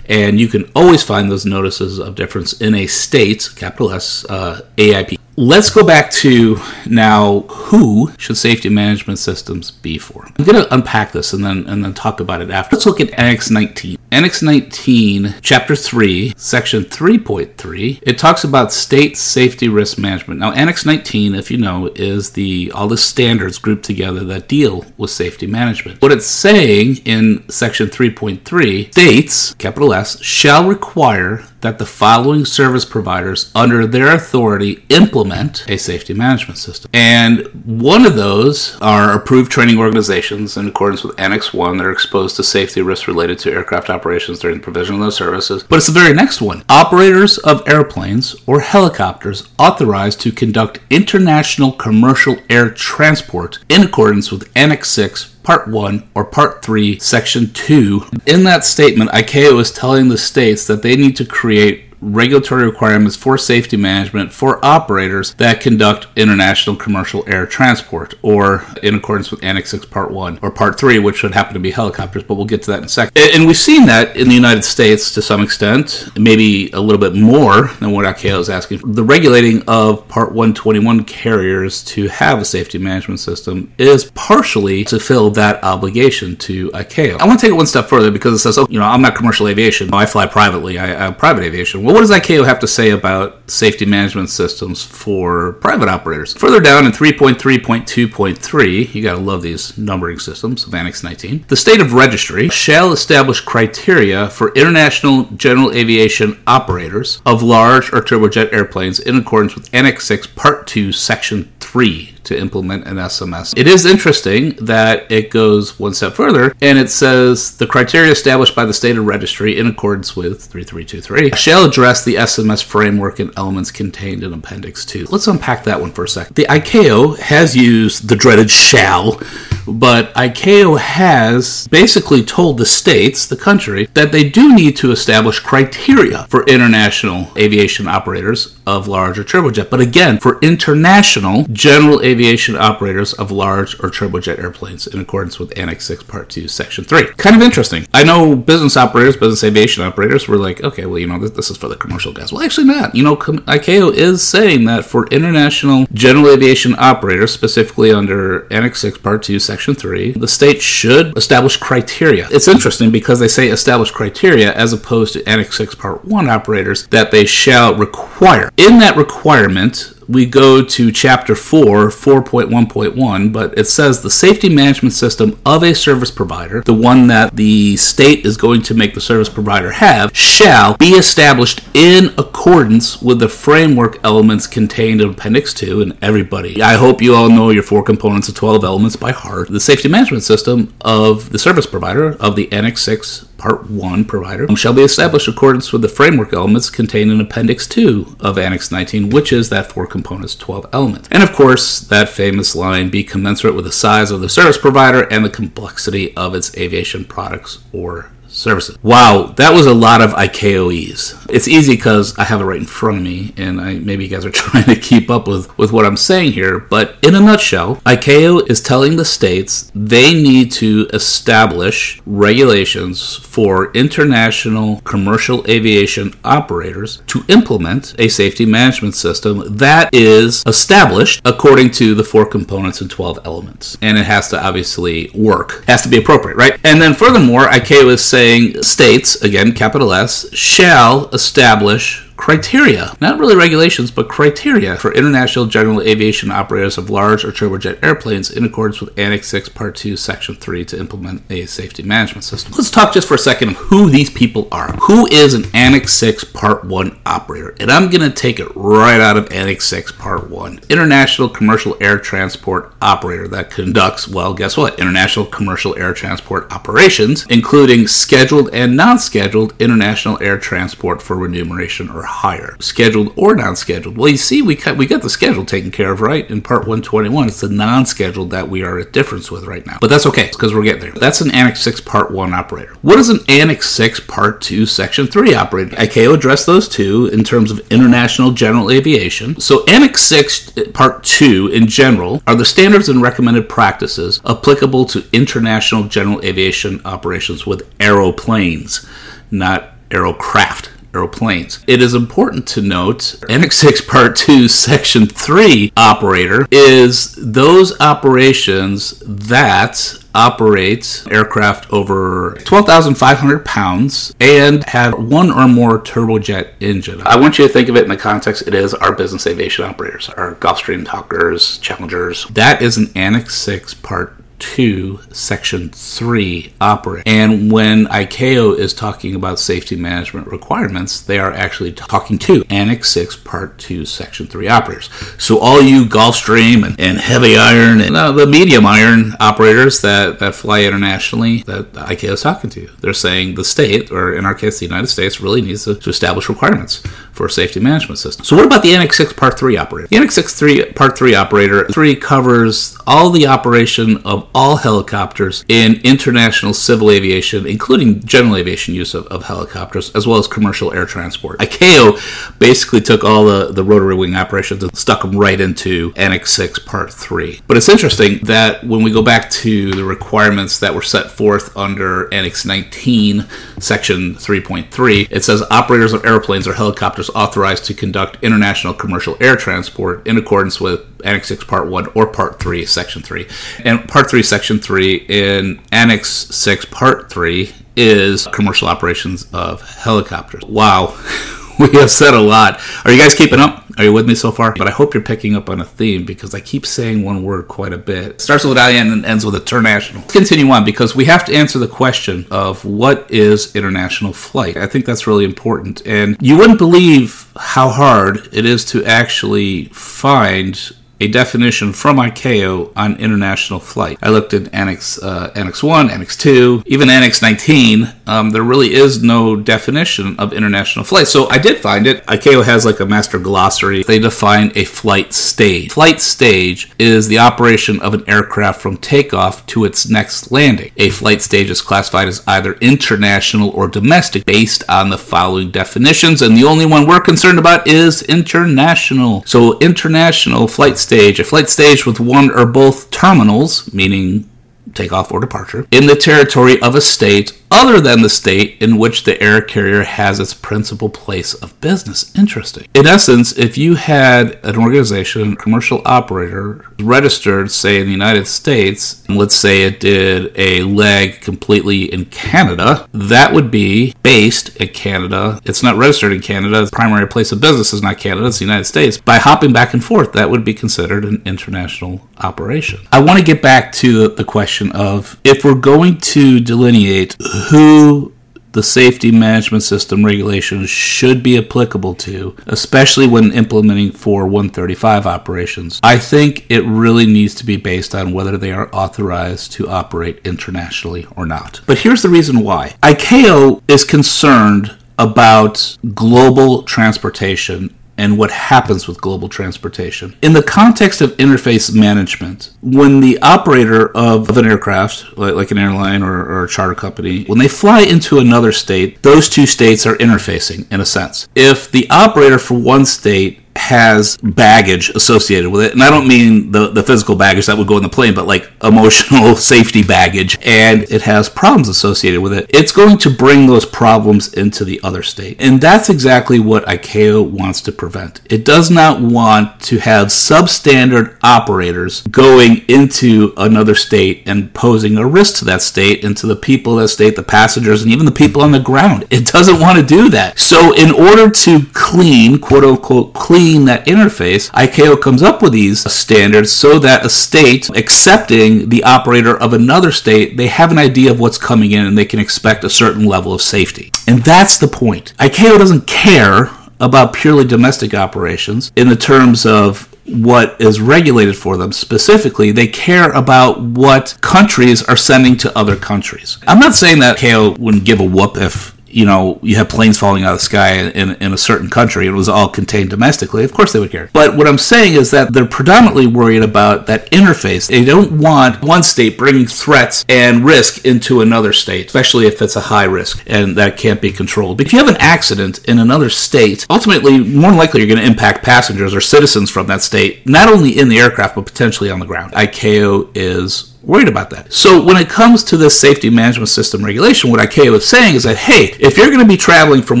And 0.06 0.40
you 0.40 0.48
can 0.48 0.70
always 0.74 1.02
find 1.02 1.30
those 1.30 1.46
notices 1.46 1.98
of 1.98 2.14
difference 2.14 2.52
in 2.60 2.74
a 2.74 2.86
state, 2.86 3.48
capital 3.56 3.92
S, 3.92 4.24
uh, 4.28 4.62
AIP 4.76 5.21
Let's 5.44 5.70
go 5.70 5.84
back 5.84 6.12
to 6.12 6.60
now 6.86 7.40
who 7.40 8.12
should 8.16 8.36
safety 8.36 8.68
management 8.68 9.18
systems 9.18 9.72
be 9.72 9.98
for? 9.98 10.28
I'm 10.38 10.44
going 10.44 10.62
to 10.62 10.72
unpack 10.72 11.10
this 11.10 11.32
and 11.32 11.44
then 11.44 11.66
and 11.66 11.84
then 11.84 11.94
talk 11.94 12.20
about 12.20 12.42
it 12.42 12.50
after. 12.52 12.76
Let's 12.76 12.86
look 12.86 13.00
at 13.00 13.10
Annex 13.18 13.50
19. 13.50 13.98
Annex 14.12 14.40
19, 14.40 15.34
Chapter 15.40 15.74
3, 15.74 16.34
Section 16.36 16.84
3.3, 16.84 17.98
it 18.02 18.18
talks 18.18 18.44
about 18.44 18.72
state 18.72 19.16
safety 19.16 19.68
risk 19.68 19.98
management. 19.98 20.38
Now, 20.38 20.52
Annex 20.52 20.86
19, 20.86 21.34
if 21.34 21.50
you 21.50 21.56
know, 21.56 21.86
is 21.96 22.30
the 22.32 22.70
all 22.72 22.86
the 22.86 22.96
standards 22.96 23.58
grouped 23.58 23.84
together 23.84 24.22
that 24.22 24.46
deal 24.46 24.84
with 24.96 25.10
safety 25.10 25.48
management. 25.48 26.00
What 26.02 26.12
it's 26.12 26.26
saying 26.26 26.98
in 27.04 27.48
Section 27.48 27.88
3.3 27.88 28.92
states, 28.92 29.54
capital 29.54 29.92
S, 29.92 30.22
shall 30.22 30.68
require 30.68 31.44
that 31.62 31.78
the 31.78 31.86
following 31.86 32.44
service 32.44 32.84
providers 32.84 33.50
under 33.54 33.86
their 33.86 34.14
authority 34.14 34.84
implement 34.88 35.64
a 35.68 35.78
safety 35.78 36.12
management 36.12 36.58
system. 36.58 36.90
And 36.92 37.46
one 37.64 38.04
of 38.04 38.16
those 38.16 38.78
are 38.80 39.14
approved 39.14 39.50
training 39.50 39.78
organizations 39.78 40.56
in 40.56 40.68
accordance 40.68 41.02
with 41.02 41.18
Annex 41.18 41.54
1 41.54 41.78
that 41.78 41.86
are 41.86 41.92
exposed 41.92 42.36
to 42.36 42.42
safety 42.42 42.82
risks 42.82 43.08
related 43.08 43.38
to 43.40 43.52
aircraft 43.52 43.90
operations 43.90 44.40
during 44.40 44.58
the 44.58 44.62
provision 44.62 44.96
of 44.96 45.00
those 45.00 45.16
services. 45.16 45.62
But 45.62 45.76
it's 45.76 45.86
the 45.86 45.92
very 45.92 46.12
next 46.12 46.40
one 46.40 46.64
operators 46.68 47.38
of 47.38 47.66
airplanes 47.66 48.36
or 48.46 48.60
helicopters 48.60 49.48
authorized 49.58 50.20
to 50.22 50.32
conduct 50.32 50.80
international 50.90 51.72
commercial 51.72 52.36
air 52.50 52.70
transport 52.70 53.60
in 53.68 53.82
accordance 53.82 54.30
with 54.32 54.50
Annex 54.56 54.90
6 54.90 55.31
Part 55.42 55.68
1 55.68 56.10
or 56.14 56.24
Part 56.24 56.62
3, 56.62 56.98
Section 56.98 57.52
2. 57.52 58.06
In 58.26 58.44
that 58.44 58.64
statement, 58.64 59.10
ICAO 59.10 59.60
is 59.60 59.72
telling 59.72 60.08
the 60.08 60.18
states 60.18 60.66
that 60.66 60.82
they 60.82 60.96
need 60.96 61.16
to 61.16 61.24
create 61.24 61.91
regulatory 62.02 62.66
requirements 62.66 63.16
for 63.16 63.38
safety 63.38 63.76
management 63.76 64.32
for 64.32 64.62
operators 64.64 65.34
that 65.34 65.60
conduct 65.60 66.06
international 66.16 66.76
commercial 66.76 67.24
air 67.28 67.46
transport, 67.46 68.14
or 68.22 68.64
in 68.82 68.96
accordance 68.96 69.30
with 69.30 69.42
Annex 69.42 69.70
6 69.70 69.86
Part 69.86 70.10
1 70.10 70.40
or 70.42 70.50
Part 70.50 70.78
3, 70.78 70.98
which 70.98 71.22
would 71.22 71.34
happen 71.34 71.54
to 71.54 71.60
be 71.60 71.70
helicopters, 71.70 72.24
but 72.24 72.34
we'll 72.34 72.44
get 72.44 72.62
to 72.64 72.72
that 72.72 72.78
in 72.78 72.84
a 72.84 72.88
second. 72.88 73.16
And 73.16 73.46
we've 73.46 73.56
seen 73.56 73.86
that 73.86 74.16
in 74.16 74.28
the 74.28 74.34
United 74.34 74.64
States 74.64 75.14
to 75.14 75.22
some 75.22 75.40
extent, 75.42 76.08
maybe 76.18 76.70
a 76.72 76.80
little 76.80 77.00
bit 77.00 77.14
more 77.14 77.68
than 77.80 77.92
what 77.92 78.04
ICAO 78.04 78.40
is 78.40 78.50
asking. 78.50 78.80
The 78.84 79.04
regulating 79.04 79.62
of 79.68 80.08
Part 80.08 80.30
121 80.30 81.04
carriers 81.04 81.84
to 81.84 82.08
have 82.08 82.40
a 82.40 82.44
safety 82.44 82.78
management 82.78 83.20
system 83.20 83.72
is 83.78 84.10
partially 84.14 84.84
to 84.84 84.98
fill 84.98 85.30
that 85.30 85.62
obligation 85.62 86.36
to 86.36 86.70
ICAO. 86.70 87.18
I 87.20 87.26
want 87.26 87.38
to 87.40 87.46
take 87.46 87.52
it 87.52 87.56
one 87.56 87.66
step 87.66 87.86
further 87.86 88.10
because 88.10 88.34
it 88.34 88.38
says, 88.38 88.58
oh, 88.58 88.66
you 88.68 88.78
know, 88.78 88.86
I'm 88.86 89.02
not 89.02 89.14
commercial 89.14 89.48
aviation. 89.48 89.92
I 89.94 90.06
fly 90.06 90.26
privately. 90.26 90.78
I, 90.78 90.86
have 90.86 91.18
private 91.18 91.44
aviation. 91.44 91.82
Well, 91.82 91.91
what 91.92 92.00
does 92.00 92.10
ICAO 92.10 92.46
have 92.46 92.58
to 92.60 92.66
say 92.66 92.90
about 92.90 93.50
safety 93.50 93.84
management 93.84 94.30
systems 94.30 94.82
for 94.82 95.54
private 95.54 95.88
operators? 95.88 96.32
Further 96.34 96.60
down 96.60 96.86
in 96.86 96.92
3.3.2.3, 96.92 98.94
you 98.94 99.02
gotta 99.02 99.18
love 99.18 99.42
these 99.42 99.76
numbering 99.76 100.18
systems 100.18 100.66
of 100.66 100.74
Annex 100.74 101.02
19, 101.02 101.44
the 101.48 101.56
state 101.56 101.80
of 101.80 101.92
registry 101.92 102.48
shall 102.48 102.92
establish 102.92 103.42
criteria 103.42 104.30
for 104.30 104.54
international 104.54 105.24
general 105.36 105.72
aviation 105.72 106.42
operators 106.46 107.20
of 107.26 107.42
large 107.42 107.92
or 107.92 108.00
turbojet 108.00 108.52
airplanes 108.54 108.98
in 108.98 109.16
accordance 109.16 109.54
with 109.54 109.68
Annex 109.74 110.06
6, 110.06 110.28
Part 110.28 110.66
2, 110.66 110.92
Section 110.92 111.52
3 111.60 112.11
to 112.24 112.38
implement 112.38 112.86
an 112.86 112.96
SMS. 112.96 113.54
It 113.56 113.66
is 113.66 113.84
interesting 113.84 114.50
that 114.64 115.10
it 115.10 115.30
goes 115.30 115.78
one 115.78 115.94
step 115.94 116.14
further 116.14 116.54
and 116.60 116.78
it 116.78 116.90
says 116.90 117.56
the 117.56 117.66
criteria 117.66 118.12
established 118.12 118.54
by 118.54 118.64
the 118.64 118.74
state 118.74 118.96
of 118.96 119.06
registry 119.06 119.58
in 119.58 119.66
accordance 119.66 120.16
with 120.16 120.44
3323 120.44 121.36
shall 121.36 121.64
address 121.64 122.04
the 122.04 122.16
SMS 122.16 122.62
framework 122.62 123.18
and 123.18 123.32
elements 123.36 123.70
contained 123.70 124.22
in 124.22 124.32
Appendix 124.32 124.84
2. 124.84 125.06
Let's 125.10 125.26
unpack 125.26 125.64
that 125.64 125.80
one 125.80 125.92
for 125.92 126.04
a 126.04 126.08
second. 126.08 126.36
The 126.36 126.46
ICAO 126.46 127.18
has 127.18 127.56
used 127.56 128.08
the 128.08 128.16
dreaded 128.16 128.50
shall 128.50 129.20
but 129.66 130.12
ICAO 130.14 130.78
has 130.78 131.68
basically 131.68 132.24
told 132.24 132.58
the 132.58 132.66
states, 132.66 133.26
the 133.26 133.36
country, 133.36 133.88
that 133.94 134.12
they 134.12 134.28
do 134.28 134.54
need 134.54 134.76
to 134.76 134.90
establish 134.90 135.40
criteria 135.40 136.26
for 136.28 136.44
international 136.46 137.28
aviation 137.36 137.86
operators 137.86 138.58
of 138.66 138.88
large 138.88 139.18
or 139.18 139.24
turbojet. 139.24 139.70
But 139.70 139.80
again, 139.80 140.18
for 140.18 140.38
international 140.40 141.44
general 141.50 142.02
aviation 142.02 142.56
operators 142.56 143.12
of 143.14 143.30
large 143.30 143.74
or 143.80 143.90
turbojet 143.90 144.38
airplanes 144.38 144.86
in 144.86 145.00
accordance 145.00 145.38
with 145.38 145.56
Annex 145.58 145.86
6, 145.86 146.04
Part 146.04 146.30
2, 146.30 146.48
Section 146.48 146.84
3. 146.84 147.14
Kind 147.14 147.36
of 147.36 147.42
interesting. 147.42 147.86
I 147.92 148.04
know 148.04 148.36
business 148.36 148.76
operators, 148.76 149.16
business 149.16 149.44
aviation 149.44 149.82
operators 149.82 150.28
were 150.28 150.38
like, 150.38 150.62
okay, 150.62 150.86
well, 150.86 150.98
you 150.98 151.06
know, 151.06 151.18
this, 151.18 151.30
this 151.30 151.50
is 151.50 151.56
for 151.56 151.68
the 151.68 151.76
commercial 151.76 152.12
guys. 152.12 152.32
Well, 152.32 152.42
actually, 152.42 152.66
not. 152.66 152.94
You 152.94 153.02
know, 153.02 153.16
ICAO 153.16 153.92
is 153.92 154.26
saying 154.26 154.64
that 154.66 154.84
for 154.84 155.06
international 155.08 155.86
general 155.92 156.30
aviation 156.30 156.74
operators, 156.78 157.32
specifically 157.32 157.90
under 157.90 158.52
Annex 158.52 158.80
6, 158.80 158.98
Part 158.98 159.22
2, 159.22 159.38
Section 159.38 159.74
3, 159.74 160.12
the 160.12 160.28
state 160.28 160.62
should 160.62 161.16
establish 161.16 161.56
criteria. 161.56 162.28
It's 162.30 162.48
interesting 162.48 162.90
because 162.90 163.18
they 163.18 163.28
say 163.28 163.48
establish 163.48 163.90
criteria 163.90 164.52
as 164.54 164.72
opposed 164.72 165.14
to 165.14 165.28
Annex 165.28 165.56
6, 165.56 165.74
Part 165.74 166.04
1 166.04 166.28
operators 166.28 166.86
that 166.88 167.10
they 167.10 167.24
shall 167.24 167.74
require. 167.74 168.51
In 168.58 168.78
that 168.80 168.96
requirement, 168.98 169.94
we 170.08 170.26
go 170.26 170.62
to 170.62 170.92
chapter 170.92 171.34
4, 171.34 171.88
4.1.1, 171.88 173.32
but 173.32 173.56
it 173.56 173.64
says 173.64 174.02
the 174.02 174.10
safety 174.10 174.48
management 174.48 174.92
system 174.92 175.40
of 175.46 175.62
a 175.62 175.74
service 175.74 176.10
provider, 176.10 176.60
the 176.60 176.74
one 176.74 177.06
that 177.06 177.34
the 177.34 177.76
state 177.78 178.26
is 178.26 178.36
going 178.36 178.62
to 178.62 178.74
make 178.74 178.92
the 178.92 179.00
service 179.00 179.30
provider 179.30 179.70
have, 179.70 180.14
shall 180.14 180.76
be 180.76 180.90
established 180.90 181.62
in 181.74 182.12
accordance 182.18 183.00
with 183.00 183.20
the 183.20 183.28
framework 183.28 183.98
elements 184.04 184.46
contained 184.46 185.00
in 185.00 185.10
Appendix 185.10 185.54
2. 185.54 185.80
And 185.80 185.98
everybody, 186.02 186.62
I 186.62 186.74
hope 186.74 187.00
you 187.00 187.14
all 187.14 187.30
know 187.30 187.50
your 187.50 187.62
four 187.62 187.82
components 187.82 188.28
of 188.28 188.34
12 188.34 188.64
elements 188.64 188.96
by 188.96 189.12
heart. 189.12 189.48
The 189.48 189.60
safety 189.60 189.88
management 189.88 190.24
system 190.24 190.74
of 190.82 191.30
the 191.30 191.38
service 191.38 191.66
provider 191.66 192.16
of 192.20 192.36
the 192.36 192.52
Annex 192.52 192.82
6 192.82 193.28
Part 193.42 193.68
1 193.68 194.04
provider 194.04 194.48
um, 194.48 194.54
shall 194.54 194.72
be 194.72 194.82
established 194.82 195.26
in 195.26 195.34
accordance 195.34 195.72
with 195.72 195.82
the 195.82 195.88
framework 195.88 196.32
elements 196.32 196.70
contained 196.70 197.10
in 197.10 197.20
Appendix 197.20 197.66
2 197.66 198.18
of 198.20 198.38
Annex 198.38 198.70
19, 198.70 199.10
which 199.10 199.32
is 199.32 199.48
that 199.48 199.72
four 199.72 199.84
components, 199.84 200.36
12 200.36 200.68
elements. 200.72 201.08
And 201.10 201.24
of 201.24 201.32
course, 201.32 201.80
that 201.80 202.08
famous 202.08 202.54
line 202.54 202.88
be 202.88 203.02
commensurate 203.02 203.56
with 203.56 203.64
the 203.64 203.72
size 203.72 204.12
of 204.12 204.20
the 204.20 204.28
service 204.28 204.58
provider 204.58 205.08
and 205.12 205.24
the 205.24 205.28
complexity 205.28 206.16
of 206.16 206.36
its 206.36 206.56
aviation 206.56 207.04
products 207.04 207.64
or 207.72 208.12
services. 208.28 208.78
Wow, 208.80 209.34
that 209.36 209.52
was 209.52 209.66
a 209.66 209.74
lot 209.74 210.00
of 210.00 210.10
ICAOEs. 210.10 211.21
It's 211.32 211.48
easy 211.48 211.76
because 211.76 212.16
I 212.18 212.24
have 212.24 212.40
it 212.40 212.44
right 212.44 212.60
in 212.60 212.66
front 212.66 212.98
of 212.98 213.02
me, 213.02 213.32
and 213.36 213.60
I 213.60 213.74
maybe 213.74 214.04
you 214.04 214.10
guys 214.10 214.24
are 214.24 214.30
trying 214.44 214.64
to 214.64 214.76
keep 214.76 215.10
up 215.10 215.26
with, 215.26 215.56
with 215.58 215.72
what 215.72 215.86
I'm 215.86 215.96
saying 215.96 216.32
here. 216.32 216.58
But 216.58 216.96
in 217.02 217.14
a 217.14 217.20
nutshell, 217.20 217.76
ICAO 217.86 218.48
is 218.50 218.60
telling 218.60 218.96
the 218.96 219.04
states 219.04 219.70
they 219.74 220.12
need 220.14 220.50
to 220.52 220.88
establish 220.92 222.00
regulations 222.06 223.16
for 223.16 223.72
international 223.72 224.80
commercial 224.82 225.44
aviation 225.48 226.14
operators 226.24 227.02
to 227.06 227.24
implement 227.28 227.94
a 227.98 228.08
safety 228.08 228.46
management 228.46 228.94
system 228.94 229.56
that 229.56 229.94
is 229.94 230.42
established 230.46 231.20
according 231.24 231.70
to 231.70 231.94
the 231.94 232.04
four 232.04 232.26
components 232.26 232.80
and 232.80 232.90
12 232.90 233.20
elements. 233.24 233.76
And 233.80 233.98
it 233.98 234.04
has 234.06 234.28
to 234.30 234.44
obviously 234.44 235.10
work, 235.14 235.62
it 235.62 235.70
has 235.70 235.82
to 235.82 235.88
be 235.88 235.98
appropriate, 235.98 236.36
right? 236.36 236.58
And 236.64 236.80
then 236.80 236.94
furthermore, 236.94 237.42
ICAO 237.46 237.88
is 237.88 238.04
saying 238.04 238.22
saying 238.22 238.62
states, 238.62 239.20
again, 239.22 239.52
capital 239.52 239.92
S, 239.92 240.32
shall 240.34 241.12
establish 241.22 241.86
criteria, 242.22 242.96
not 243.00 243.18
really 243.18 243.34
regulations, 243.34 243.90
but 243.90 244.08
criteria 244.08 244.76
for 244.76 244.94
international 244.94 245.44
general 245.44 245.82
aviation 245.82 246.30
operators 246.30 246.78
of 246.78 246.88
large 246.88 247.24
or 247.24 247.32
turbojet 247.32 247.82
airplanes 247.82 248.30
in 248.30 248.44
accordance 248.44 248.80
with 248.80 248.96
Annex 248.96 249.26
6, 249.26 249.48
Part 249.48 249.74
2, 249.74 249.96
Section 249.96 250.36
3 250.36 250.64
to 250.66 250.78
implement 250.78 251.24
a 251.28 251.46
safety 251.46 251.82
management 251.82 252.22
system. 252.22 252.52
Let's 252.52 252.70
talk 252.70 252.94
just 252.94 253.08
for 253.08 253.14
a 253.14 253.18
second 253.18 253.48
of 253.48 253.56
who 253.56 253.90
these 253.90 254.08
people 254.08 254.46
are. 254.52 254.72
Who 254.82 255.08
is 255.08 255.34
an 255.34 255.46
Annex 255.52 255.94
6, 255.94 256.22
Part 256.22 256.64
1 256.64 257.00
operator? 257.04 257.56
And 257.58 257.72
I'm 257.72 257.90
going 257.90 258.08
to 258.08 258.16
take 258.16 258.38
it 258.38 258.54
right 258.54 259.00
out 259.00 259.16
of 259.16 259.32
Annex 259.32 259.66
6, 259.66 259.90
Part 259.90 260.30
1. 260.30 260.60
International 260.70 261.28
Commercial 261.28 261.76
Air 261.80 261.98
Transport 261.98 262.72
Operator 262.80 263.26
that 263.28 263.50
conducts, 263.50 264.06
well, 264.06 264.32
guess 264.32 264.56
what? 264.56 264.78
International 264.78 265.26
Commercial 265.26 265.76
Air 265.76 265.92
Transport 265.92 266.52
operations, 266.52 267.26
including 267.28 267.88
scheduled 267.88 268.48
and 268.54 268.76
non 268.76 269.00
scheduled 269.00 269.60
international 269.60 270.22
air 270.22 270.38
transport 270.38 271.02
for 271.02 271.16
remuneration 271.16 271.90
or 271.90 272.11
hire, 272.12 272.56
scheduled 272.60 273.12
or 273.16 273.34
non-scheduled. 273.34 273.96
Well, 273.96 274.08
you 274.08 274.16
see, 274.16 274.42
we 274.42 274.54
cut, 274.54 274.76
we 274.76 274.86
got 274.86 275.02
the 275.02 275.10
schedule 275.10 275.44
taken 275.44 275.70
care 275.70 275.92
of, 275.92 276.00
right? 276.00 276.28
In 276.30 276.42
part 276.42 276.60
121, 276.60 277.28
it's 277.28 277.40
the 277.40 277.48
non-scheduled 277.48 278.30
that 278.30 278.48
we 278.48 278.62
are 278.62 278.78
at 278.78 278.92
difference 278.92 279.30
with 279.30 279.44
right 279.44 279.66
now. 279.66 279.78
But 279.80 279.90
that's 279.90 280.06
okay, 280.06 280.28
because 280.30 280.54
we're 280.54 280.62
getting 280.62 280.82
there. 280.82 280.92
That's 280.92 281.20
an 281.20 281.30
Annex 281.30 281.60
6 281.62 281.80
Part 281.80 282.10
1 282.10 282.34
operator. 282.34 282.74
What 282.82 282.98
is 282.98 283.08
an 283.08 283.20
Annex 283.28 283.70
6 283.70 284.00
Part 284.00 284.40
2 284.42 284.66
Section 284.66 285.06
3 285.06 285.34
operator? 285.34 285.74
ICAO 285.76 286.14
addressed 286.14 286.46
those 286.46 286.68
two 286.68 287.06
in 287.06 287.24
terms 287.24 287.50
of 287.50 287.60
international 287.72 288.32
general 288.32 288.70
aviation. 288.70 289.40
So 289.40 289.64
Annex 289.64 290.02
6 290.02 290.52
Part 290.74 291.04
2 291.04 291.48
in 291.48 291.66
general 291.66 292.22
are 292.26 292.36
the 292.36 292.44
standards 292.44 292.88
and 292.88 293.02
recommended 293.02 293.48
practices 293.48 294.20
applicable 294.26 294.84
to 294.86 295.04
international 295.12 295.84
general 295.84 296.22
aviation 296.24 296.80
operations 296.84 297.46
with 297.46 297.68
aeroplanes, 297.80 298.86
not 299.30 299.70
aircraft 299.90 300.71
aeroplanes. 300.94 301.64
It 301.66 301.80
is 301.80 301.94
important 301.94 302.46
to 302.48 302.62
note 302.62 303.22
Annex 303.28 303.56
6 303.58 303.82
Part 303.82 304.16
2 304.16 304.48
Section 304.48 305.06
3 305.06 305.72
operator 305.76 306.46
is 306.50 307.14
those 307.16 307.78
operations 307.80 309.02
that 309.06 309.98
operate 310.14 311.04
aircraft 311.10 311.72
over 311.72 312.36
12,500 312.44 313.44
pounds 313.44 314.14
and 314.20 314.62
have 314.64 314.94
one 314.94 315.30
or 315.30 315.48
more 315.48 315.78
turbojet 315.78 316.50
engine. 316.60 317.00
I 317.04 317.18
want 317.18 317.38
you 317.38 317.46
to 317.46 317.52
think 317.52 317.68
of 317.68 317.76
it 317.76 317.84
in 317.84 317.88
the 317.88 317.96
context 317.96 318.46
it 318.46 318.54
is 318.54 318.74
our 318.74 318.94
business 318.94 319.26
aviation 319.26 319.64
operators, 319.64 320.08
our 320.10 320.34
Gulfstream 320.36 320.86
Hawkers, 320.86 321.58
Challengers. 321.58 322.26
That 322.26 322.62
is 322.62 322.76
an 322.76 322.90
Annex 322.94 323.36
6 323.36 323.74
Part 323.74 324.21
2, 324.42 324.98
Section 325.12 325.70
3 325.70 326.52
operate. 326.60 327.04
And 327.06 327.50
when 327.50 327.86
ICAO 327.86 328.58
is 328.58 328.74
talking 328.74 329.14
about 329.14 329.38
safety 329.38 329.76
management 329.76 330.26
requirements, 330.26 331.00
they 331.00 331.20
are 331.20 331.32
actually 331.32 331.72
talking 331.72 332.18
to 332.18 332.44
Annex 332.50 332.90
6, 332.90 333.16
Part 333.18 333.58
2, 333.58 333.84
Section 333.84 334.26
3 334.26 334.48
operators. 334.48 334.90
So 335.16 335.38
all 335.38 335.62
you 335.62 335.84
Gulfstream 335.84 336.66
and, 336.66 336.78
and 336.80 336.98
heavy 336.98 337.36
iron 337.36 337.80
and 337.80 337.96
uh, 337.96 338.10
the 338.10 338.26
medium 338.26 338.66
iron 338.66 339.12
operators 339.20 339.80
that, 339.82 340.18
that 340.18 340.34
fly 340.34 340.64
internationally 340.64 341.44
that 341.44 341.72
ICAO 341.72 342.12
is 342.12 342.22
talking 342.22 342.50
to, 342.50 342.68
they're 342.80 342.92
saying 342.92 343.36
the 343.36 343.44
state, 343.44 343.92
or 343.92 344.12
in 344.12 344.26
our 344.26 344.34
case, 344.34 344.58
the 344.58 344.66
United 344.66 344.88
States, 344.88 345.20
really 345.20 345.40
needs 345.40 345.64
to, 345.64 345.76
to 345.76 345.88
establish 345.88 346.28
requirements 346.28 346.82
for 347.12 347.26
a 347.26 347.30
safety 347.30 347.60
management 347.60 347.98
system. 347.98 348.24
So 348.24 348.36
what 348.36 348.46
about 348.46 348.62
the 348.62 348.74
Annex 348.74 348.96
6 348.96 349.12
Part 349.12 349.38
3 349.38 349.56
operator? 349.56 349.88
The 349.88 349.96
Annex 349.96 350.14
6 350.14 350.34
3 350.34 350.72
Part 350.72 350.98
3 350.98 351.14
operator 351.14 351.68
3 351.68 351.94
covers 351.96 352.76
all 352.86 353.10
the 353.10 353.26
operation 353.26 353.98
of 353.98 354.28
all 354.34 354.56
helicopters 354.56 355.44
in 355.48 355.80
international 355.84 356.54
civil 356.54 356.90
aviation, 356.90 357.46
including 357.46 358.00
general 358.04 358.36
aviation 358.36 358.74
use 358.74 358.94
of, 358.94 359.06
of 359.06 359.24
helicopters, 359.24 359.94
as 359.94 360.06
well 360.06 360.18
as 360.18 360.26
commercial 360.26 360.72
air 360.72 360.86
transport. 360.86 361.38
ICAO 361.38 362.38
basically 362.38 362.80
took 362.80 363.04
all 363.04 363.24
the, 363.24 363.52
the 363.52 363.62
rotary 363.62 363.94
wing 363.94 364.14
operations 364.14 364.62
and 364.62 364.76
stuck 364.76 365.02
them 365.02 365.12
right 365.12 365.40
into 365.40 365.92
Annex 365.96 366.32
6 366.32 366.60
Part 366.60 366.92
3. 366.92 367.40
But 367.46 367.56
it's 367.56 367.68
interesting 367.68 368.18
that 368.24 368.64
when 368.64 368.82
we 368.82 368.90
go 368.90 369.02
back 369.02 369.30
to 369.30 369.70
the 369.72 369.84
requirements 369.84 370.58
that 370.60 370.74
were 370.74 370.82
set 370.82 371.10
forth 371.10 371.56
under 371.56 372.12
Annex 372.12 372.44
19, 372.44 373.26
Section 373.58 374.14
3.3, 374.14 375.08
it 375.10 375.24
says 375.24 375.42
operators 375.50 375.92
of 375.92 376.04
airplanes 376.04 376.48
or 376.48 376.54
helicopters 376.54 377.01
authorized 377.10 377.64
to 377.66 377.74
conduct 377.74 378.22
international 378.22 378.74
commercial 378.74 379.16
air 379.20 379.36
transport 379.36 380.06
in 380.06 380.16
accordance 380.16 380.60
with 380.60 380.80
Annex 381.04 381.28
6 381.28 381.44
Part 381.44 381.68
1 381.68 381.88
or 381.94 382.06
Part 382.06 382.40
3, 382.40 382.66
Section 382.66 383.02
3. 383.02 383.26
And 383.64 383.88
Part 383.88 384.10
3, 384.10 384.22
Section 384.22 384.58
3 384.58 385.06
in 385.08 385.60
Annex 385.70 386.08
6 386.08 386.66
Part 386.66 387.10
3 387.10 387.52
is 387.76 388.26
commercial 388.28 388.68
operations 388.68 389.26
of 389.32 389.62
helicopters. 389.62 390.44
Wow. 390.44 390.98
we 391.58 391.70
have 391.72 391.90
said 391.90 392.14
a 392.14 392.20
lot. 392.20 392.60
Are 392.84 392.92
you 392.92 392.98
guys 392.98 393.14
keeping 393.14 393.40
up? 393.40 393.61
Are 393.78 393.84
you 393.84 393.92
with 393.92 394.06
me 394.06 394.14
so 394.14 394.30
far? 394.30 394.54
But 394.56 394.68
I 394.68 394.70
hope 394.70 394.94
you're 394.94 395.02
picking 395.02 395.34
up 395.34 395.48
on 395.48 395.60
a 395.60 395.64
theme 395.64 396.04
because 396.04 396.34
I 396.34 396.40
keep 396.40 396.66
saying 396.66 397.02
one 397.02 397.22
word 397.22 397.48
quite 397.48 397.72
a 397.72 397.78
bit. 397.78 398.12
It 398.12 398.20
starts 398.20 398.44
with 398.44 398.58
IN 398.58 398.92
and 398.92 399.04
ends 399.04 399.24
with 399.24 399.34
international. 399.34 400.02
Let's 400.02 400.12
continue 400.12 400.50
on 400.50 400.64
because 400.64 400.94
we 400.94 401.04
have 401.06 401.24
to 401.26 401.34
answer 401.34 401.58
the 401.58 401.68
question 401.68 402.26
of 402.30 402.64
what 402.64 403.10
is 403.10 403.54
international 403.56 404.12
flight. 404.12 404.56
I 404.56 404.66
think 404.66 404.84
that's 404.84 405.06
really 405.06 405.24
important. 405.24 405.86
And 405.86 406.16
you 406.20 406.36
wouldn't 406.36 406.58
believe 406.58 407.30
how 407.36 407.68
hard 407.68 408.28
it 408.32 408.44
is 408.44 408.64
to 408.66 408.84
actually 408.84 409.66
find 409.66 410.72
a 411.02 411.08
definition 411.08 411.72
from 411.72 411.96
ICAO 411.96 412.70
on 412.76 412.94
international 413.00 413.58
flight. 413.58 413.98
I 414.00 414.10
looked 414.10 414.32
at 414.34 414.54
Annex 414.54 415.02
uh, 415.02 415.32
Annex 415.34 415.60
1, 415.60 415.90
Annex 415.90 416.16
2, 416.16 416.62
even 416.66 416.88
Annex 416.88 417.20
19. 417.20 417.92
Um, 418.06 418.30
there 418.30 418.44
really 418.44 418.72
is 418.74 419.02
no 419.02 419.34
definition 419.34 420.16
of 420.20 420.32
international 420.32 420.84
flight. 420.84 421.08
So 421.08 421.28
I 421.28 421.38
did 421.38 421.58
find 421.58 421.88
it. 421.88 422.06
ICAO 422.06 422.44
has 422.44 422.64
like 422.64 422.78
a 422.78 422.86
master 422.86 423.18
glossary. 423.18 423.82
They 423.82 423.98
define 423.98 424.52
a 424.54 424.62
flight 424.62 425.12
stage. 425.12 425.72
Flight 425.72 426.00
stage 426.00 426.70
is 426.78 427.08
the 427.08 427.18
operation 427.18 427.80
of 427.80 427.94
an 427.94 428.08
aircraft 428.08 428.60
from 428.60 428.76
takeoff 428.76 429.44
to 429.46 429.64
its 429.64 429.88
next 429.88 430.30
landing. 430.30 430.70
A 430.76 430.90
flight 430.90 431.20
stage 431.20 431.50
is 431.50 431.60
classified 431.60 432.06
as 432.06 432.22
either 432.28 432.52
international 432.60 433.50
or 433.50 433.66
domestic 433.66 434.24
based 434.24 434.62
on 434.68 434.90
the 434.90 434.98
following 434.98 435.50
definitions, 435.50 436.22
and 436.22 436.36
the 436.36 436.44
only 436.44 436.64
one 436.64 436.86
we're 436.86 437.00
concerned 437.00 437.40
about 437.40 437.66
is 437.66 438.02
international. 438.02 439.24
So 439.26 439.58
international 439.58 440.46
flight 440.46 440.78
stage 440.78 440.91
stage, 440.92 441.18
a 441.18 441.24
flight 441.24 441.48
stage 441.48 441.86
with 441.86 441.98
one 441.98 442.30
or 442.30 442.44
both 442.44 442.90
terminals, 442.90 443.72
meaning 443.72 444.28
takeoff 444.74 445.12
or 445.12 445.20
departure, 445.20 445.66
in 445.70 445.86
the 445.86 445.96
territory 445.96 446.60
of 446.62 446.74
a 446.74 446.80
state 446.80 447.38
other 447.52 447.80
than 447.80 448.00
the 448.00 448.08
state 448.08 448.56
in 448.62 448.78
which 448.78 449.04
the 449.04 449.22
air 449.22 449.42
carrier 449.42 449.82
has 449.82 450.18
its 450.18 450.32
principal 450.32 450.88
place 450.88 451.34
of 451.34 451.60
business. 451.60 452.10
Interesting. 452.16 452.66
In 452.74 452.86
essence, 452.86 453.36
if 453.36 453.58
you 453.58 453.74
had 453.74 454.40
an 454.42 454.56
organization, 454.56 455.34
a 455.34 455.36
commercial 455.36 455.82
operator, 455.84 456.64
registered, 456.80 457.50
say, 457.50 457.78
in 457.78 457.86
the 457.86 457.92
United 457.92 458.26
States, 458.26 459.04
and 459.06 459.18
let's 459.18 459.34
say 459.34 459.64
it 459.64 459.80
did 459.80 460.32
a 460.34 460.62
leg 460.62 461.20
completely 461.20 461.92
in 461.92 462.06
Canada, 462.06 462.88
that 462.92 463.34
would 463.34 463.50
be 463.50 463.94
based 464.02 464.56
in 464.56 464.68
Canada. 464.68 465.38
It's 465.44 465.62
not 465.62 465.76
registered 465.76 466.12
in 466.12 466.22
Canada. 466.22 466.64
The 466.64 466.70
primary 466.70 467.06
place 467.06 467.32
of 467.32 467.40
business 467.42 467.74
is 467.74 467.82
not 467.82 467.98
Canada, 467.98 468.28
it's 468.28 468.38
the 468.38 468.46
United 468.46 468.64
States. 468.64 468.96
By 468.96 469.18
hopping 469.18 469.52
back 469.52 469.74
and 469.74 469.84
forth, 469.84 470.12
that 470.14 470.30
would 470.30 470.44
be 470.44 470.54
considered 470.54 471.04
an 471.04 471.20
international 471.26 472.00
operation. 472.18 472.80
I 472.90 473.02
want 473.02 473.18
to 473.18 473.24
get 473.24 473.42
back 473.42 473.72
to 473.72 474.08
the 474.08 474.24
question 474.24 474.61
of 474.70 475.18
if 475.24 475.44
we're 475.44 475.54
going 475.54 475.98
to 475.98 476.38
delineate 476.38 477.16
who 477.50 478.12
the 478.52 478.62
safety 478.62 479.10
management 479.10 479.62
system 479.62 480.04
regulations 480.04 480.68
should 480.68 481.22
be 481.22 481.38
applicable 481.38 481.94
to, 481.94 482.36
especially 482.46 483.06
when 483.06 483.32
implementing 483.32 483.90
for 483.90 484.26
135 484.26 485.06
operations. 485.06 485.80
I 485.82 485.98
think 485.98 486.46
it 486.50 486.60
really 486.60 487.06
needs 487.06 487.34
to 487.36 487.46
be 487.46 487.56
based 487.56 487.94
on 487.94 488.12
whether 488.12 488.36
they 488.36 488.52
are 488.52 488.72
authorized 488.74 489.52
to 489.52 489.68
operate 489.68 490.20
internationally 490.24 491.06
or 491.16 491.26
not. 491.26 491.62
But 491.66 491.78
here's 491.78 492.02
the 492.02 492.10
reason 492.10 492.40
why 492.40 492.74
ICAO 492.82 493.62
is 493.68 493.84
concerned 493.84 494.76
about 494.98 495.78
global 495.94 496.62
transportation 496.62 497.74
and 498.02 498.18
what 498.18 498.32
happens 498.32 498.88
with 498.88 499.00
global 499.00 499.28
transportation. 499.28 500.16
In 500.22 500.32
the 500.32 500.42
context 500.42 501.00
of 501.00 501.16
interface 501.18 501.72
management, 501.72 502.50
when 502.60 502.98
the 502.98 503.16
operator 503.22 503.96
of, 503.96 504.28
of 504.28 504.36
an 504.36 504.44
aircraft, 504.44 505.16
like, 505.16 505.36
like 505.36 505.52
an 505.52 505.58
airline 505.58 506.02
or, 506.02 506.24
or, 506.24 506.44
a 506.44 506.48
charter 506.48 506.74
company, 506.74 507.22
when 507.26 507.38
they 507.38 507.46
fly 507.46 507.82
into 507.82 508.18
another 508.18 508.50
state, 508.50 509.00
those 509.04 509.28
two 509.28 509.46
states 509.46 509.86
are 509.86 509.94
interfacing 509.98 510.70
in 510.72 510.80
a 510.80 510.84
sense. 510.84 511.28
If 511.36 511.70
the 511.70 511.88
operator 511.90 512.40
for 512.40 512.54
one 512.58 512.84
state 512.86 513.41
has 513.62 514.16
baggage 514.16 514.90
associated 514.90 515.48
with 515.48 515.62
it. 515.64 515.72
And 515.72 515.82
I 515.82 515.88
don't 515.88 516.08
mean 516.08 516.50
the, 516.50 516.68
the 516.68 516.82
physical 516.82 517.14
baggage 517.14 517.46
that 517.46 517.56
would 517.56 517.68
go 517.68 517.76
in 517.76 517.82
the 517.82 517.88
plane, 517.88 518.14
but 518.14 518.26
like 518.26 518.50
emotional 518.62 519.36
safety 519.36 519.82
baggage. 519.82 520.36
And 520.42 520.82
it 520.90 521.02
has 521.02 521.28
problems 521.28 521.68
associated 521.68 522.20
with 522.20 522.32
it. 522.32 522.50
It's 522.52 522.72
going 522.72 522.98
to 522.98 523.10
bring 523.10 523.46
those 523.46 523.64
problems 523.64 524.34
into 524.34 524.64
the 524.64 524.80
other 524.82 525.02
state. 525.02 525.36
And 525.40 525.60
that's 525.60 525.88
exactly 525.88 526.40
what 526.40 526.66
ICAO 526.66 527.28
wants 527.30 527.60
to 527.62 527.72
prevent. 527.72 528.20
It 528.28 528.44
does 528.44 528.70
not 528.70 529.00
want 529.00 529.60
to 529.62 529.78
have 529.78 530.08
substandard 530.08 531.16
operators 531.22 532.02
going 532.02 532.64
into 532.68 533.32
another 533.36 533.76
state 533.76 534.24
and 534.26 534.52
posing 534.54 534.96
a 534.98 535.06
risk 535.06 535.36
to 535.38 535.44
that 535.44 535.62
state 535.62 536.04
and 536.04 536.16
to 536.16 536.26
the 536.26 536.36
people 536.36 536.76
that 536.76 536.88
state, 536.88 537.14
the 537.14 537.22
passengers, 537.22 537.82
and 537.82 537.92
even 537.92 538.06
the 538.06 538.12
people 538.12 538.42
on 538.42 538.50
the 538.50 538.60
ground. 538.60 539.06
It 539.10 539.26
doesn't 539.26 539.60
want 539.60 539.78
to 539.78 539.84
do 539.84 540.08
that. 540.10 540.38
So 540.40 540.74
in 540.74 540.90
order 540.90 541.30
to 541.30 541.60
clean, 541.72 542.38
quote 542.38 542.64
unquote, 542.64 543.14
clean 543.14 543.51
that 543.66 543.86
interface, 543.86 544.50
ICAO 544.50 545.00
comes 545.00 545.22
up 545.22 545.42
with 545.42 545.52
these 545.52 545.80
standards 545.92 546.52
so 546.52 546.78
that 546.78 547.04
a 547.04 547.08
state 547.08 547.68
accepting 547.76 548.68
the 548.68 548.84
operator 548.84 549.36
of 549.36 549.52
another 549.52 549.92
state, 549.92 550.36
they 550.36 550.48
have 550.48 550.72
an 550.72 550.78
idea 550.78 551.10
of 551.10 551.20
what's 551.20 551.38
coming 551.38 551.72
in 551.72 551.86
and 551.86 551.96
they 551.96 552.04
can 552.04 552.18
expect 552.18 552.64
a 552.64 552.70
certain 552.70 553.04
level 553.04 553.32
of 553.32 553.42
safety. 553.42 553.92
And 554.06 554.22
that's 554.22 554.58
the 554.58 554.68
point. 554.68 555.14
ICAO 555.18 555.58
doesn't 555.58 555.86
care 555.86 556.50
about 556.80 557.12
purely 557.12 557.44
domestic 557.44 557.94
operations 557.94 558.72
in 558.74 558.88
the 558.88 558.96
terms 558.96 559.46
of 559.46 559.88
what 560.06 560.60
is 560.60 560.80
regulated 560.80 561.36
for 561.36 561.56
them 561.56 561.72
specifically. 561.72 562.50
They 562.50 562.66
care 562.66 563.12
about 563.12 563.60
what 563.60 564.18
countries 564.20 564.82
are 564.82 564.96
sending 564.96 565.36
to 565.38 565.56
other 565.56 565.76
countries. 565.76 566.38
I'm 566.46 566.58
not 566.58 566.74
saying 566.74 566.98
that 566.98 567.18
ICAO 567.18 567.58
wouldn't 567.58 567.84
give 567.84 568.00
a 568.00 568.04
whoop 568.04 568.36
if 568.36 568.71
you 568.92 569.06
know, 569.06 569.38
you 569.42 569.56
have 569.56 569.68
planes 569.68 569.98
falling 569.98 570.24
out 570.24 570.32
of 570.32 570.38
the 570.38 570.44
sky 570.44 570.74
in, 570.74 571.10
in 571.16 571.32
a 571.32 571.38
certain 571.38 571.70
country. 571.70 572.06
It 572.06 572.10
was 572.10 572.28
all 572.28 572.48
contained 572.48 572.90
domestically. 572.90 573.44
Of 573.44 573.52
course 573.52 573.72
they 573.72 573.80
would 573.80 573.90
care. 573.90 574.10
But 574.12 574.36
what 574.36 574.46
I'm 574.46 574.58
saying 574.58 574.94
is 574.94 575.10
that 575.10 575.32
they're 575.32 575.46
predominantly 575.46 576.06
worried 576.06 576.42
about 576.42 576.86
that 576.86 577.10
interface. 577.10 577.68
They 577.68 577.84
don't 577.84 578.18
want 578.18 578.62
one 578.62 578.82
state 578.82 579.16
bringing 579.16 579.46
threats 579.46 580.04
and 580.08 580.44
risk 580.44 580.84
into 580.84 581.20
another 581.20 581.52
state, 581.52 581.86
especially 581.86 582.26
if 582.26 582.42
it's 582.42 582.56
a 582.56 582.60
high 582.60 582.84
risk 582.84 583.22
and 583.26 583.56
that 583.56 583.76
can't 583.76 584.00
be 584.00 584.12
controlled. 584.12 584.60
If 584.60 584.72
you 584.72 584.78
have 584.78 584.88
an 584.88 584.96
accident 584.98 585.66
in 585.68 585.78
another 585.78 586.10
state, 586.10 586.66
ultimately, 586.68 587.18
more 587.18 587.50
than 587.50 587.58
likely, 587.58 587.80
you're 587.80 587.88
going 587.88 588.00
to 588.00 588.10
impact 588.10 588.44
passengers 588.44 588.94
or 588.94 589.00
citizens 589.00 589.50
from 589.50 589.66
that 589.68 589.82
state, 589.82 590.26
not 590.26 590.48
only 590.48 590.78
in 590.78 590.88
the 590.88 590.98
aircraft, 590.98 591.34
but 591.34 591.46
potentially 591.46 591.90
on 591.90 591.98
the 591.98 592.06
ground. 592.06 592.32
ICAO 592.32 593.10
is 593.14 593.71
worried 593.82 594.08
about 594.08 594.30
that. 594.30 594.52
So 594.52 594.82
when 594.82 594.96
it 594.96 595.08
comes 595.08 595.44
to 595.44 595.56
this 595.56 595.78
safety 595.78 596.10
management 596.10 596.48
system 596.48 596.84
regulation, 596.84 597.30
what 597.30 597.40
ICAO 597.40 597.76
is 597.76 597.88
saying 597.88 598.14
is 598.14 598.22
that, 598.24 598.36
hey, 598.36 598.74
if 598.78 598.96
you're 598.96 599.08
going 599.08 599.20
to 599.20 599.26
be 599.26 599.36
traveling 599.36 599.82
from 599.82 600.00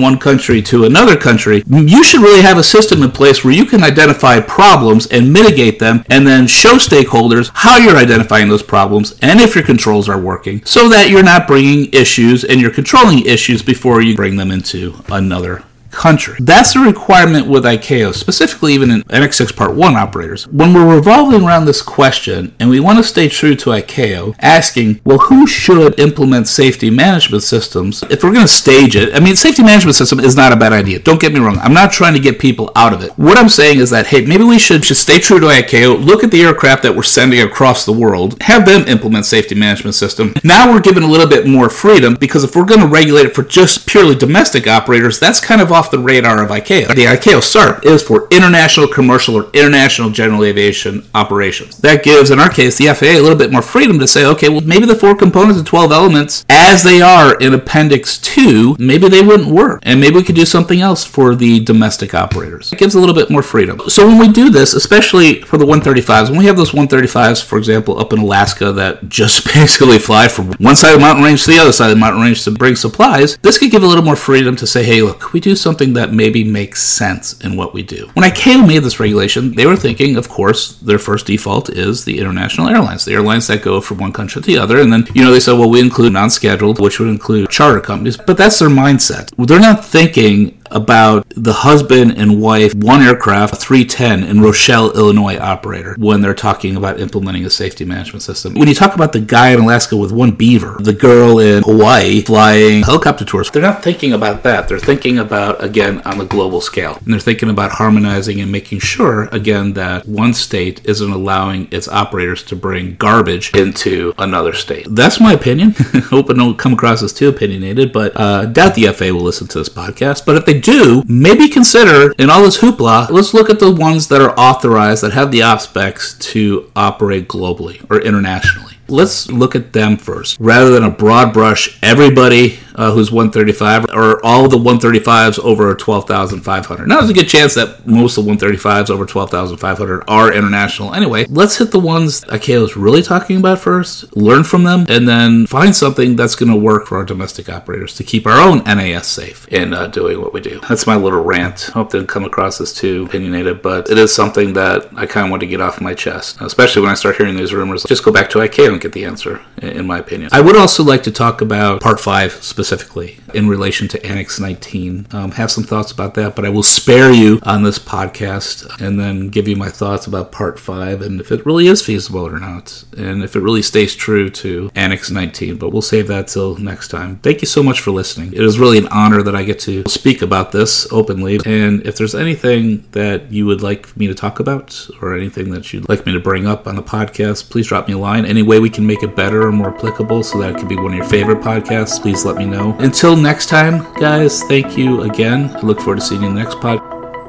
one 0.00 0.18
country 0.18 0.62
to 0.62 0.84
another 0.84 1.16
country, 1.16 1.62
you 1.68 2.04
should 2.04 2.20
really 2.20 2.42
have 2.42 2.58
a 2.58 2.62
system 2.62 3.02
in 3.02 3.10
place 3.10 3.44
where 3.44 3.54
you 3.54 3.64
can 3.64 3.82
identify 3.82 4.40
problems 4.40 5.06
and 5.06 5.32
mitigate 5.32 5.78
them 5.78 6.04
and 6.10 6.26
then 6.26 6.46
show 6.46 6.76
stakeholders 6.76 7.50
how 7.54 7.76
you're 7.76 7.96
identifying 7.96 8.48
those 8.48 8.62
problems 8.62 9.18
and 9.22 9.40
if 9.40 9.54
your 9.54 9.64
controls 9.64 10.08
are 10.08 10.20
working 10.20 10.64
so 10.64 10.88
that 10.88 11.10
you're 11.10 11.22
not 11.22 11.46
bringing 11.46 11.92
issues 11.92 12.44
and 12.44 12.60
you're 12.60 12.70
controlling 12.70 13.24
issues 13.26 13.62
before 13.62 14.00
you 14.00 14.14
bring 14.14 14.36
them 14.36 14.50
into 14.50 14.94
another 15.10 15.64
country. 15.92 16.36
That's 16.40 16.74
a 16.74 16.80
requirement 16.80 17.46
with 17.46 17.64
ICAO, 17.64 18.14
specifically 18.14 18.72
even 18.74 18.90
in 18.90 19.04
Annex 19.10 19.36
6 19.36 19.52
Part 19.52 19.74
1 19.74 19.94
operators. 19.96 20.48
When 20.48 20.74
we're 20.74 20.96
revolving 20.96 21.44
around 21.44 21.66
this 21.66 21.82
question 21.82 22.54
and 22.58 22.70
we 22.70 22.80
want 22.80 22.98
to 22.98 23.04
stay 23.04 23.28
true 23.28 23.54
to 23.54 23.70
ICAO, 23.70 24.34
asking, 24.40 25.00
well, 25.04 25.18
who 25.18 25.46
should 25.46 25.98
implement 26.00 26.48
safety 26.48 26.90
management 26.90 27.42
systems? 27.42 28.02
If 28.10 28.24
we're 28.24 28.32
going 28.32 28.46
to 28.46 28.52
stage 28.52 28.96
it, 28.96 29.14
I 29.14 29.20
mean, 29.20 29.36
safety 29.36 29.62
management 29.62 29.96
system 29.96 30.18
is 30.18 30.36
not 30.36 30.52
a 30.52 30.56
bad 30.56 30.72
idea. 30.72 30.98
Don't 30.98 31.20
get 31.20 31.32
me 31.32 31.40
wrong. 31.40 31.58
I'm 31.58 31.74
not 31.74 31.92
trying 31.92 32.14
to 32.14 32.20
get 32.20 32.38
people 32.38 32.72
out 32.74 32.92
of 32.92 33.02
it. 33.02 33.12
What 33.12 33.38
I'm 33.38 33.48
saying 33.48 33.78
is 33.78 33.90
that, 33.90 34.06
hey, 34.06 34.24
maybe 34.24 34.44
we 34.44 34.58
should 34.58 34.82
just 34.82 35.02
stay 35.02 35.18
true 35.18 35.40
to 35.40 35.46
ICAO, 35.46 36.04
look 36.04 36.24
at 36.24 36.30
the 36.30 36.42
aircraft 36.42 36.82
that 36.82 36.96
we're 36.96 37.02
sending 37.02 37.40
across 37.40 37.84
the 37.84 37.92
world, 37.92 38.40
have 38.42 38.66
them 38.66 38.88
implement 38.88 39.26
safety 39.26 39.54
management 39.54 39.94
system. 39.94 40.34
Now 40.42 40.72
we're 40.72 40.80
given 40.80 41.02
a 41.02 41.08
little 41.08 41.28
bit 41.28 41.46
more 41.46 41.68
freedom 41.68 42.14
because 42.14 42.44
if 42.44 42.56
we're 42.56 42.64
going 42.64 42.80
to 42.80 42.86
regulate 42.86 43.26
it 43.26 43.34
for 43.34 43.42
just 43.42 43.86
purely 43.86 44.14
domestic 44.14 44.66
operators, 44.66 45.20
that's 45.20 45.40
kind 45.40 45.60
of 45.60 45.70
off 45.70 45.81
off 45.82 45.90
the 45.90 45.98
radar 45.98 46.44
of 46.44 46.50
ICAO. 46.50 46.94
The 46.94 47.06
ICAO 47.06 47.42
SARP 47.42 47.84
is 47.84 48.04
for 48.04 48.28
International 48.30 48.86
Commercial 48.86 49.34
or 49.34 49.50
International 49.52 50.10
General 50.10 50.44
Aviation 50.44 51.04
Operations. 51.12 51.78
That 51.78 52.04
gives, 52.04 52.30
in 52.30 52.38
our 52.38 52.48
case, 52.48 52.78
the 52.78 52.86
FAA 52.94 53.18
a 53.18 53.20
little 53.20 53.36
bit 53.36 53.50
more 53.50 53.62
freedom 53.62 53.98
to 53.98 54.06
say, 54.06 54.24
okay, 54.26 54.48
well, 54.48 54.60
maybe 54.60 54.86
the 54.86 54.94
four 54.94 55.16
components 55.16 55.58
and 55.58 55.66
12 55.66 55.90
elements, 55.90 56.44
as 56.48 56.84
they 56.84 57.02
are 57.02 57.36
in 57.38 57.52
Appendix 57.52 58.16
2, 58.18 58.76
maybe 58.78 59.08
they 59.08 59.22
wouldn't 59.22 59.48
work. 59.48 59.80
And 59.82 60.00
maybe 60.00 60.14
we 60.14 60.22
could 60.22 60.36
do 60.36 60.44
something 60.44 60.80
else 60.80 61.02
for 61.02 61.34
the 61.34 61.58
domestic 61.58 62.14
operators. 62.14 62.72
It 62.72 62.78
gives 62.78 62.94
a 62.94 63.00
little 63.00 63.14
bit 63.14 63.28
more 63.28 63.42
freedom. 63.42 63.80
So 63.88 64.06
when 64.06 64.18
we 64.18 64.28
do 64.28 64.50
this, 64.50 64.74
especially 64.74 65.42
for 65.42 65.58
the 65.58 65.66
135s, 65.66 66.30
when 66.30 66.38
we 66.38 66.46
have 66.46 66.56
those 66.56 66.70
135s, 66.70 67.44
for 67.44 67.58
example, 67.58 67.98
up 67.98 68.12
in 68.12 68.20
Alaska 68.20 68.70
that 68.70 69.08
just 69.08 69.44
basically 69.52 69.98
fly 69.98 70.28
from 70.28 70.52
one 70.54 70.76
side 70.76 70.94
of 70.94 71.00
the 71.00 71.06
mountain 71.06 71.24
range 71.24 71.42
to 71.44 71.50
the 71.50 71.58
other 71.58 71.72
side 71.72 71.90
of 71.90 71.96
the 71.96 72.00
mountain 72.00 72.22
range 72.22 72.44
to 72.44 72.52
bring 72.52 72.76
supplies, 72.76 73.36
this 73.38 73.58
could 73.58 73.72
give 73.72 73.82
a 73.82 73.86
little 73.86 74.04
more 74.04 74.14
freedom 74.14 74.54
to 74.54 74.66
say, 74.68 74.84
hey, 74.84 75.02
look, 75.02 75.32
we 75.32 75.40
do 75.40 75.56
something 75.56 75.71
that 75.94 76.12
maybe 76.12 76.44
makes 76.44 76.82
sense 76.82 77.38
in 77.40 77.56
what 77.56 77.74
we 77.74 77.82
do. 77.82 78.10
When 78.14 78.28
ICAO 78.28 78.66
made 78.66 78.82
this 78.82 79.00
regulation, 79.00 79.54
they 79.54 79.66
were 79.66 79.76
thinking, 79.76 80.16
of 80.16 80.28
course, 80.28 80.76
their 80.76 80.98
first 80.98 81.26
default 81.26 81.68
is 81.70 82.04
the 82.04 82.18
international 82.18 82.68
airlines, 82.68 83.04
the 83.04 83.14
airlines 83.14 83.46
that 83.48 83.62
go 83.62 83.80
from 83.80 83.98
one 83.98 84.12
country 84.12 84.40
to 84.40 84.46
the 84.46 84.58
other. 84.58 84.80
And 84.80 84.92
then, 84.92 85.06
you 85.14 85.22
know, 85.22 85.32
they 85.32 85.40
said, 85.40 85.58
well, 85.58 85.70
we 85.70 85.80
include 85.80 86.12
non 86.12 86.30
scheduled, 86.30 86.80
which 86.80 86.98
would 86.98 87.08
include 87.08 87.50
charter 87.50 87.80
companies, 87.80 88.16
but 88.16 88.36
that's 88.36 88.58
their 88.58 88.68
mindset. 88.68 89.30
They're 89.36 89.60
not 89.60 89.84
thinking 89.84 90.61
about 90.74 91.26
the 91.36 91.52
husband 91.52 92.12
and 92.16 92.40
wife, 92.40 92.74
one 92.74 93.02
aircraft, 93.02 93.56
310 93.56 94.24
in 94.24 94.40
Rochelle, 94.40 94.92
Illinois 94.92 95.38
operator 95.38 95.94
when 95.98 96.20
they're 96.20 96.34
talking 96.34 96.76
about 96.76 97.00
implementing 97.00 97.44
a 97.44 97.50
safety 97.50 97.84
management 97.84 98.22
system. 98.22 98.54
When 98.54 98.68
you 98.68 98.74
talk 98.74 98.94
about 98.94 99.12
the 99.12 99.20
guy 99.20 99.50
in 99.50 99.60
Alaska 99.60 99.96
with 99.96 100.12
one 100.12 100.32
beaver, 100.32 100.76
the 100.80 100.92
girl 100.92 101.38
in 101.38 101.62
Hawaii 101.62 102.20
flying 102.22 102.82
helicopter 102.82 103.24
tours, 103.24 103.50
they're 103.50 103.62
not 103.62 103.82
thinking 103.82 104.12
about 104.12 104.42
that. 104.42 104.68
They're 104.68 104.78
thinking 104.78 105.18
about, 105.18 105.62
again, 105.62 106.00
on 106.02 106.18
the 106.18 106.24
global 106.24 106.60
scale. 106.60 106.98
And 107.04 107.12
they're 107.12 107.20
thinking 107.20 107.50
about 107.50 107.72
harmonizing 107.72 108.40
and 108.40 108.50
making 108.50 108.80
sure, 108.80 109.24
again, 109.32 109.72
that 109.74 110.06
one 110.06 110.34
state 110.34 110.84
isn't 110.84 111.10
allowing 111.10 111.68
its 111.70 111.88
operators 111.88 112.42
to 112.44 112.56
bring 112.56 112.96
garbage 112.96 113.54
into 113.54 114.14
another 114.18 114.52
state. 114.52 114.86
That's 114.90 115.20
my 115.20 115.32
opinion. 115.32 115.72
Hope 116.10 116.30
it 116.30 116.34
don't 116.34 116.58
come 116.58 116.72
across 116.74 117.02
as 117.02 117.12
too 117.12 117.28
opinionated, 117.28 117.92
but 117.92 118.12
uh, 118.16 118.46
doubt 118.46 118.74
the 118.74 118.86
FAA 118.88 119.06
will 119.06 119.22
listen 119.22 119.48
to 119.48 119.58
this 119.58 119.68
podcast. 119.68 120.24
But 120.26 120.36
if 120.36 120.46
they 120.46 120.58
do, 120.62 121.02
maybe 121.06 121.48
consider 121.48 122.12
in 122.18 122.30
all 122.30 122.42
this 122.42 122.58
hoopla, 122.58 123.10
let's 123.10 123.34
look 123.34 123.50
at 123.50 123.58
the 123.58 123.70
ones 123.70 124.08
that 124.08 124.20
are 124.20 124.38
authorized 124.38 125.02
that 125.02 125.12
have 125.12 125.30
the 125.30 125.42
op 125.42 125.60
specs 125.60 126.16
to 126.18 126.70
operate 126.74 127.28
globally 127.28 127.84
or 127.90 128.00
internationally. 128.00 128.74
Let's 128.88 129.30
look 129.30 129.54
at 129.54 129.72
them 129.72 129.96
first 129.96 130.38
rather 130.40 130.70
than 130.70 130.84
a 130.84 130.90
broad 130.90 131.32
brush, 131.32 131.78
everybody 131.82 132.58
uh, 132.74 132.92
who's 132.92 133.10
135 133.10 133.86
or 133.94 134.24
all 134.24 134.48
the 134.48 134.56
135s 134.56 135.38
over 135.38 135.74
12,500. 135.74 136.86
Now, 136.86 136.98
there's 136.98 137.10
a 137.10 137.14
good 137.14 137.28
chance 137.28 137.54
that 137.54 137.86
most 137.86 138.18
of 138.18 138.24
the 138.24 138.32
135s 138.32 138.90
over 138.90 139.06
12,500 139.06 140.04
are 140.08 140.32
international 140.32 140.94
anyway. 140.94 141.26
Let's 141.28 141.58
hit 141.58 141.70
the 141.70 141.80
ones 141.80 142.22
ICAO 142.22 142.64
is 142.64 142.76
really 142.76 143.02
talking 143.02 143.36
about 143.36 143.58
first, 143.58 144.16
learn 144.16 144.44
from 144.44 144.64
them, 144.64 144.86
and 144.88 145.08
then 145.08 145.46
find 145.46 145.74
something 145.74 146.16
that's 146.16 146.34
going 146.34 146.50
to 146.50 146.56
work 146.56 146.86
for 146.86 146.98
our 146.98 147.04
domestic 147.04 147.48
operators 147.48 147.94
to 147.96 148.04
keep 148.04 148.26
our 148.26 148.40
own 148.40 148.58
NAS 148.64 149.06
safe 149.06 149.46
in 149.48 149.74
uh, 149.74 149.86
doing 149.86 150.20
what 150.20 150.32
we 150.32 150.40
do. 150.40 150.60
That's 150.68 150.86
my 150.86 150.96
little 150.96 151.22
rant. 151.22 151.70
Hope 151.74 151.90
didn't 151.90 152.08
come 152.08 152.24
across 152.24 152.60
as 152.60 152.72
too 152.72 153.06
opinionated, 153.06 153.62
but 153.62 153.90
it 153.90 153.98
is 153.98 154.14
something 154.14 154.52
that 154.54 154.88
I 154.96 155.06
kind 155.06 155.26
of 155.26 155.30
want 155.30 155.40
to 155.40 155.46
get 155.46 155.60
off 155.60 155.80
my 155.80 155.94
chest, 155.94 156.40
especially 156.40 156.82
when 156.82 156.90
I 156.90 156.94
start 156.94 157.16
hearing 157.16 157.36
these 157.36 157.52
rumors. 157.52 157.84
Just 157.84 158.04
go 158.04 158.12
back 158.12 158.30
to 158.30 158.38
ICAO 158.38 158.72
and 158.72 158.80
get 158.80 158.92
the 158.92 159.04
answer, 159.04 159.40
in 159.60 159.86
my 159.86 159.98
opinion. 159.98 160.30
I 160.32 160.40
would 160.40 160.56
also 160.56 160.82
like 160.82 161.02
to 161.04 161.10
talk 161.10 161.40
about 161.40 161.80
Part 161.80 162.00
5 162.00 162.32
specifically 162.32 162.61
specifically 162.62 163.18
in 163.34 163.48
relation 163.48 163.88
to 163.88 164.06
Annex 164.06 164.38
19. 164.38 165.08
Um, 165.12 165.32
have 165.32 165.50
some 165.50 165.64
thoughts 165.64 165.92
about 165.92 166.14
that, 166.14 166.36
but 166.36 166.44
I 166.44 166.48
will 166.48 166.62
spare 166.62 167.12
you 167.12 167.40
on 167.42 167.62
this 167.62 167.78
podcast 167.78 168.80
and 168.80 168.98
then 168.98 169.28
give 169.28 169.48
you 169.48 169.56
my 169.56 169.68
thoughts 169.68 170.06
about 170.06 170.32
Part 170.32 170.58
5 170.58 171.02
and 171.02 171.20
if 171.20 171.32
it 171.32 171.44
really 171.46 171.66
is 171.66 171.84
feasible 171.84 172.26
or 172.26 172.38
not, 172.38 172.84
and 172.96 173.22
if 173.22 173.36
it 173.36 173.40
really 173.40 173.62
stays 173.62 173.94
true 173.94 174.30
to 174.30 174.70
Annex 174.74 175.10
19. 175.10 175.56
But 175.56 175.70
we'll 175.70 175.82
save 175.82 176.08
that 176.08 176.28
till 176.28 176.56
next 176.56 176.88
time. 176.88 177.16
Thank 177.16 177.40
you 177.42 177.46
so 177.46 177.62
much 177.62 177.80
for 177.80 177.90
listening. 177.90 178.32
It 178.32 178.40
is 178.40 178.58
really 178.58 178.78
an 178.78 178.88
honor 178.88 179.22
that 179.22 179.36
I 179.36 179.44
get 179.44 179.58
to 179.60 179.84
speak 179.88 180.22
about 180.22 180.52
this 180.52 180.90
openly. 180.92 181.40
And 181.44 181.86
if 181.86 181.96
there's 181.96 182.14
anything 182.14 182.84
that 182.92 183.30
you 183.32 183.46
would 183.46 183.62
like 183.62 183.96
me 183.96 184.06
to 184.06 184.14
talk 184.14 184.40
about 184.40 184.88
or 185.00 185.16
anything 185.16 185.50
that 185.50 185.72
you'd 185.72 185.88
like 185.88 186.06
me 186.06 186.12
to 186.12 186.20
bring 186.20 186.46
up 186.46 186.66
on 186.66 186.76
the 186.76 186.82
podcast, 186.82 187.50
please 187.50 187.66
drop 187.66 187.88
me 187.88 187.94
a 187.94 187.98
line. 187.98 188.24
Any 188.24 188.42
way 188.42 188.58
we 188.58 188.70
can 188.70 188.86
make 188.86 189.02
it 189.02 189.16
better 189.16 189.46
or 189.46 189.52
more 189.52 189.74
applicable 189.74 190.22
so 190.22 190.40
that 190.40 190.54
it 190.54 190.58
could 190.58 190.68
be 190.68 190.76
one 190.76 190.92
of 190.92 190.94
your 190.94 191.06
favorite 191.06 191.40
podcasts, 191.40 192.00
please 192.00 192.24
let 192.24 192.36
me 192.36 192.44
know. 192.44 192.76
Until 192.78 193.16
next 193.22 193.46
time, 193.46 193.90
guys, 193.94 194.42
thank 194.44 194.76
you 194.76 195.02
again. 195.02 195.54
I 195.56 195.60
look 195.60 195.78
forward 195.78 196.00
to 196.00 196.02
seeing 196.02 196.22
you 196.22 196.28
in 196.28 196.34
the 196.34 196.42
next 196.42 196.60
pod. 196.60 196.80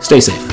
Stay 0.03 0.19
safe. 0.19 0.47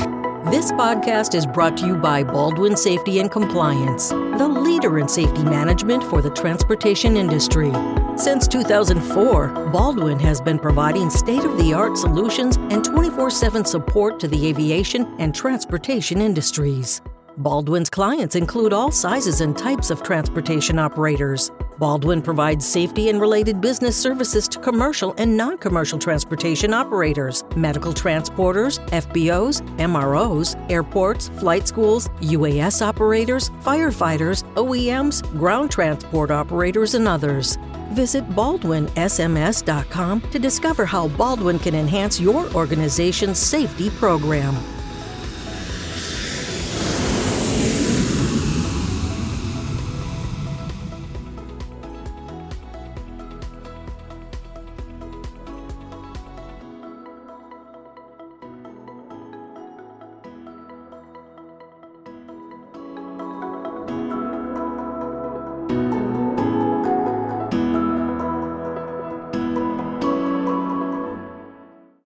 This 0.49 0.71
podcast 0.71 1.35
is 1.35 1.45
brought 1.45 1.77
to 1.77 1.87
you 1.87 1.95
by 1.95 2.23
Baldwin 2.23 2.75
Safety 2.75 3.19
and 3.19 3.31
Compliance, 3.31 4.09
the 4.09 4.47
leader 4.47 4.99
in 4.99 5.07
safety 5.07 5.43
management 5.43 6.03
for 6.03 6.21
the 6.21 6.29
transportation 6.29 7.15
industry. 7.17 7.71
Since 8.17 8.47
2004, 8.49 9.69
Baldwin 9.71 10.19
has 10.19 10.41
been 10.41 10.59
providing 10.59 11.09
state 11.09 11.43
of 11.43 11.57
the 11.57 11.73
art 11.73 11.97
solutions 11.97 12.57
and 12.57 12.83
24 12.83 13.29
7 13.29 13.65
support 13.65 14.19
to 14.19 14.27
the 14.27 14.47
aviation 14.47 15.15
and 15.19 15.33
transportation 15.33 16.21
industries. 16.21 17.01
Baldwin's 17.37 17.89
clients 17.89 18.35
include 18.35 18.73
all 18.73 18.91
sizes 18.91 19.41
and 19.41 19.57
types 19.57 19.89
of 19.89 20.03
transportation 20.03 20.77
operators. 20.77 21.51
Baldwin 21.79 22.21
provides 22.21 22.65
safety 22.65 23.09
and 23.09 23.19
related 23.19 23.59
business 23.59 23.97
services 23.97 24.47
to 24.49 24.59
commercial 24.59 25.15
and 25.17 25.35
non 25.35 25.57
commercial 25.57 25.97
transportation 25.97 26.73
operators, 26.73 27.43
medical 27.55 27.93
transporters, 27.93 28.79
FBOs, 28.89 29.61
MROs, 29.77 30.55
airports, 30.69 31.29
flight 31.39 31.67
schools, 31.67 32.09
UAS 32.19 32.85
operators, 32.85 33.49
firefighters, 33.63 34.43
OEMs, 34.53 35.27
ground 35.39 35.71
transport 35.71 36.29
operators, 36.29 36.93
and 36.93 37.07
others. 37.07 37.57
Visit 37.93 38.29
baldwinsms.com 38.29 40.21
to 40.21 40.39
discover 40.39 40.85
how 40.85 41.07
Baldwin 41.07 41.59
can 41.59 41.75
enhance 41.75 42.19
your 42.19 42.47
organization's 42.53 43.39
safety 43.39 43.89
program. 43.89 44.55